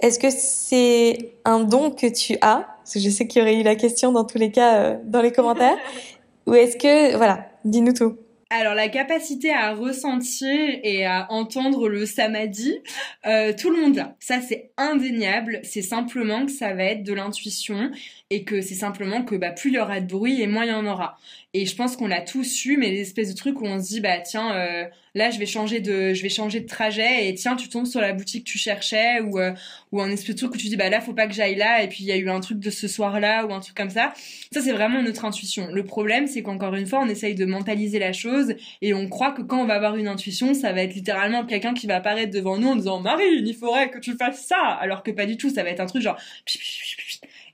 [0.00, 2.66] Est-ce que c'est un don que tu as?
[2.78, 4.96] Parce que je sais qu'il y aurait eu la question dans tous les cas euh,
[5.04, 5.78] dans les commentaires.
[6.46, 8.16] Ou est-ce que, voilà, dis-nous tout.
[8.48, 12.78] Alors la capacité à ressentir et à entendre le samadhi,
[13.26, 14.14] euh, tout le monde l'a.
[14.20, 15.58] Ça c'est indéniable.
[15.64, 17.90] C'est simplement que ça va être de l'intuition
[18.30, 20.70] et que c'est simplement que bah, plus il y aura de bruit et moins il
[20.70, 21.16] y en aura.
[21.54, 23.88] Et je pense qu'on l'a tous eu, mais des espèces de trucs où on se
[23.88, 27.34] dit bah tiens euh, là je vais changer de je vais changer de trajet et
[27.34, 29.52] tiens tu tombes sur la boutique que tu cherchais ou euh,
[29.92, 31.82] ou un espèce de truc où tu dis bah là faut pas que j'aille là
[31.82, 33.76] et puis il y a eu un truc de ce soir là ou un truc
[33.76, 34.12] comme ça.
[34.52, 35.68] Ça c'est vraiment notre intuition.
[35.72, 39.30] Le problème c'est qu'encore une fois on essaye de mentaliser la chose et on croit
[39.30, 42.32] que quand on va avoir une intuition ça va être littéralement quelqu'un qui va apparaître
[42.32, 45.36] devant nous en disant Marine il faudrait que tu fasses ça alors que pas du
[45.36, 46.18] tout ça va être un truc genre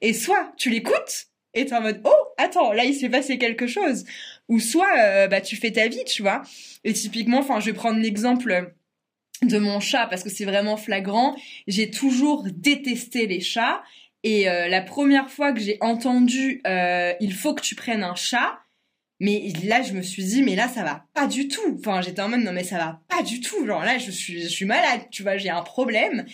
[0.03, 3.67] et soit tu l'écoutes et t'es en mode oh attends là il s'est passé quelque
[3.67, 4.05] chose.
[4.49, 6.43] Ou soit euh, bah tu fais ta vie tu vois.
[6.85, 8.75] Et typiquement enfin je vais prendre l'exemple
[9.43, 11.37] de mon chat parce que c'est vraiment flagrant.
[11.67, 13.83] J'ai toujours détesté les chats.
[14.25, 18.15] Et euh, la première fois que j'ai entendu euh, il faut que tu prennes un
[18.15, 18.59] chat
[19.21, 21.77] mais là je me suis dit mais là ça va pas du tout.
[21.79, 23.67] Enfin j'étais en mode non mais ça va pas du tout.
[23.67, 26.25] Genre là je suis je suis malade tu vois j'ai un problème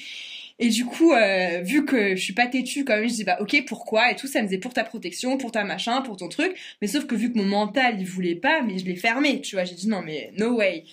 [0.59, 3.39] et du coup, euh, vu que je suis pas têtue quand même, je dis bah
[3.41, 6.29] ok pourquoi et tout, ça me disait pour ta protection, pour ta machin, pour ton
[6.29, 6.57] truc.
[6.83, 9.55] Mais sauf que vu que mon mental il voulait pas, mais je l'ai fermé, tu
[9.55, 9.65] vois.
[9.65, 10.85] J'ai dit non mais no way.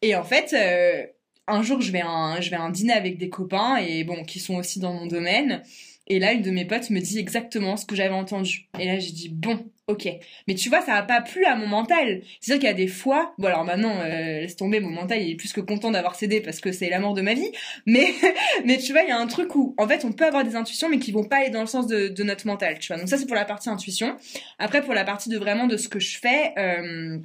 [0.00, 1.06] Et en fait, euh,
[1.46, 4.40] un jour je vais un je vais un dîner avec des copains et bon qui
[4.40, 5.62] sont aussi dans mon domaine.
[6.12, 8.68] Et là, une de mes potes me dit exactement ce que j'avais entendu.
[8.78, 10.06] Et là, j'ai dit bon, ok.
[10.46, 12.20] Mais tu vois, ça a pas plu à mon mental.
[12.38, 15.30] C'est-à-dire qu'il y a des fois, bon alors maintenant, euh, laisse tomber, mon mental il
[15.30, 17.50] est plus que content d'avoir cédé parce que c'est la mort de ma vie.
[17.86, 18.12] Mais,
[18.66, 20.54] mais tu vois, il y a un truc où, en fait, on peut avoir des
[20.54, 22.78] intuitions, mais qui vont pas aller dans le sens de, de notre mental.
[22.78, 22.98] Tu vois.
[22.98, 24.14] Donc ça, c'est pour la partie intuition.
[24.58, 26.52] Après, pour la partie de vraiment de ce que je fais.
[26.58, 27.18] Euh,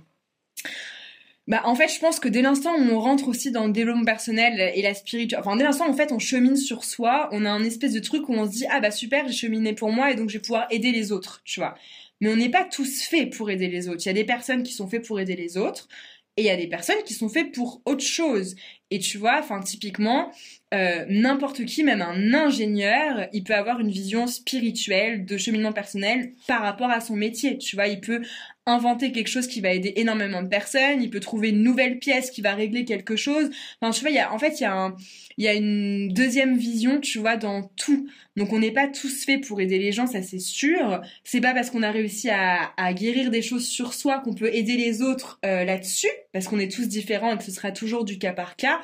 [1.48, 4.04] bah, en fait, je pense que dès l'instant où on rentre aussi dans le développement
[4.04, 7.50] personnel et la spiritualité, enfin, dès l'instant, en fait, on chemine sur soi, on a
[7.50, 10.12] un espèce de truc où on se dit, ah bah super, j'ai cheminé pour moi
[10.12, 11.76] et donc je vais pouvoir aider les autres, tu vois.
[12.20, 14.02] mais on n'est pas tous faits pour aider les autres.
[14.06, 15.88] Il y a des personnes qui sont faites pour aider les autres,
[16.36, 18.56] et il y a des personnes qui sont faites pour autre chose.
[18.92, 20.32] Et tu vois, enfin typiquement,
[20.74, 26.34] euh, n'importe qui, même un ingénieur, il peut avoir une vision spirituelle de cheminement personnel
[26.46, 27.58] par rapport à son métier.
[27.58, 28.22] Tu vois, il peut
[28.66, 32.32] inventer quelque chose qui va aider énormément de personnes, il peut trouver une nouvelle pièce
[32.32, 33.50] qui va régler quelque chose.
[33.80, 34.94] Enfin, tu vois, il y a, en fait, il y a
[35.38, 38.10] y a une deuxième vision, tu vois, dans tout.
[38.36, 41.00] Donc, on n'est pas tous faits pour aider les gens, ça c'est sûr.
[41.24, 44.54] C'est pas parce qu'on a réussi à, à, guérir des choses sur soi qu'on peut
[44.54, 48.04] aider les autres euh, là-dessus, parce qu'on est tous différents et que ce sera toujours
[48.04, 48.82] du cas par cas.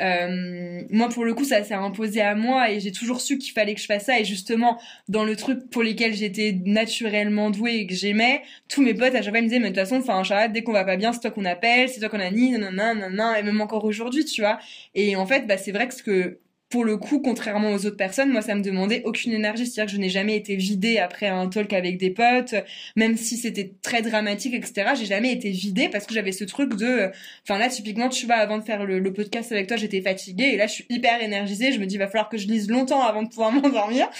[0.00, 3.52] Euh, moi, pour le coup, ça s'est imposé à moi et j'ai toujours su qu'il
[3.52, 4.18] fallait que je fasse ça.
[4.18, 8.94] Et justement, dans le truc pour lequel j'étais naturellement douée et que j'aimais, tous mes
[8.94, 10.84] potes à chaque fois me disaient, mais de toute façon, enfin, Charlotte, dès qu'on va
[10.84, 13.60] pas bien, c'est toi qu'on appelle, c'est toi qu'on a ni, non, non, et même
[13.60, 14.58] encore aujourd'hui, tu vois.
[14.94, 16.38] Et en fait, bah, c'est vrai que ce que
[16.74, 19.64] pour le coup, contrairement aux autres personnes, moi, ça me demandait aucune énergie.
[19.64, 22.56] C'est-à-dire que je n'ai jamais été vidée après un talk avec des potes,
[22.96, 24.90] même si c'était très dramatique, etc.
[24.98, 27.12] J'ai jamais été vidée parce que j'avais ce truc de,
[27.44, 30.56] enfin là, typiquement, tu vois, avant de faire le, podcast avec toi, j'étais fatiguée et
[30.56, 31.70] là, je suis hyper énergisée.
[31.70, 34.10] Je me dis, va falloir que je lise longtemps avant de pouvoir m'endormir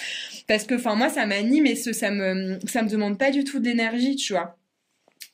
[0.46, 3.59] parce que, enfin, moi, ça m'anime et ça me, ça me demande pas du tout
[3.59, 4.57] d'énergie, tu vois.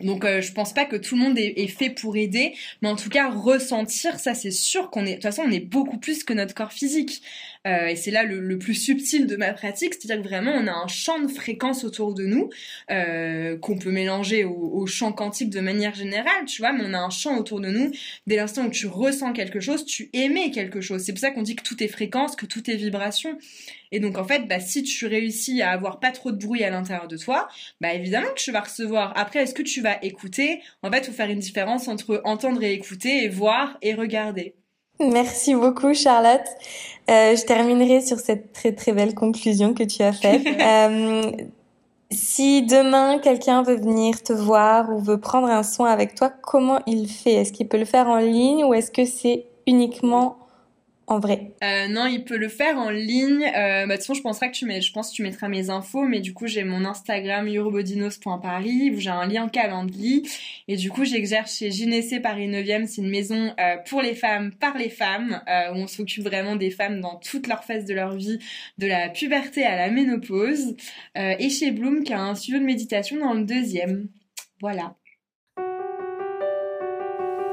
[0.00, 2.96] Donc euh, je pense pas que tout le monde est, fait pour aider, mais en
[2.96, 6.24] tout cas ressentir ça c'est sûr qu'on est de toute façon on est beaucoup plus
[6.24, 7.22] que notre corps physique.
[7.66, 10.72] Euh, et c'est là le, plus subtil de ma pratique, c'est-à-dire que vraiment on a
[10.72, 12.48] un champ de fréquences autour de nous
[12.90, 16.94] euh, qu'on peut mélanger au, au, champ quantique de manière générale, tu vois, mais on
[16.94, 17.90] a un champ autour de nous.
[18.26, 21.02] Dès l'instant où tu ressens quelque chose, tu émets quelque chose.
[21.02, 23.36] C'est pour ça qu'on dit que tout est fréquence, que tout est vibration.
[23.92, 26.70] Et donc en fait, bah, si tu réussis à avoir pas trop de bruit à
[26.70, 27.48] l'intérieur de toi,
[27.80, 29.12] bah évidemment que tu vas recevoir.
[29.16, 30.62] Après, est-ce que tu vas écouter?
[30.82, 34.54] En fait, faut faire une différence entre entendre et écouter et voir et regarder.
[35.12, 36.46] Merci beaucoup Charlotte.
[37.10, 40.46] Euh, je terminerai sur cette très très belle conclusion que tu as faite.
[40.60, 41.30] euh,
[42.10, 46.80] si demain quelqu'un veut venir te voir ou veut prendre un soin avec toi, comment
[46.86, 47.34] il fait?
[47.34, 50.36] Est-ce qu'il peut le faire en ligne ou est-ce que c'est uniquement
[51.10, 53.44] en vrai euh, Non, il peut le faire en ligne.
[53.44, 55.48] Euh, bah, de toute façon, je penserais que tu mets, je pense que tu mettras
[55.48, 60.22] mes infos, mais du coup, j'ai mon Instagram eurobodinos.paris où j'ai un lien Calendly.
[60.68, 62.86] Et du coup, j'exerce chez Gynécée Paris 9e.
[62.86, 66.54] C'est une maison euh, pour les femmes, par les femmes, euh, où on s'occupe vraiment
[66.54, 68.38] des femmes dans toutes leurs phases de leur vie,
[68.78, 70.76] de la puberté à la ménopause.
[71.18, 74.08] Euh, et chez Bloom, qui a un studio de méditation dans le deuxième.
[74.60, 74.94] Voilà.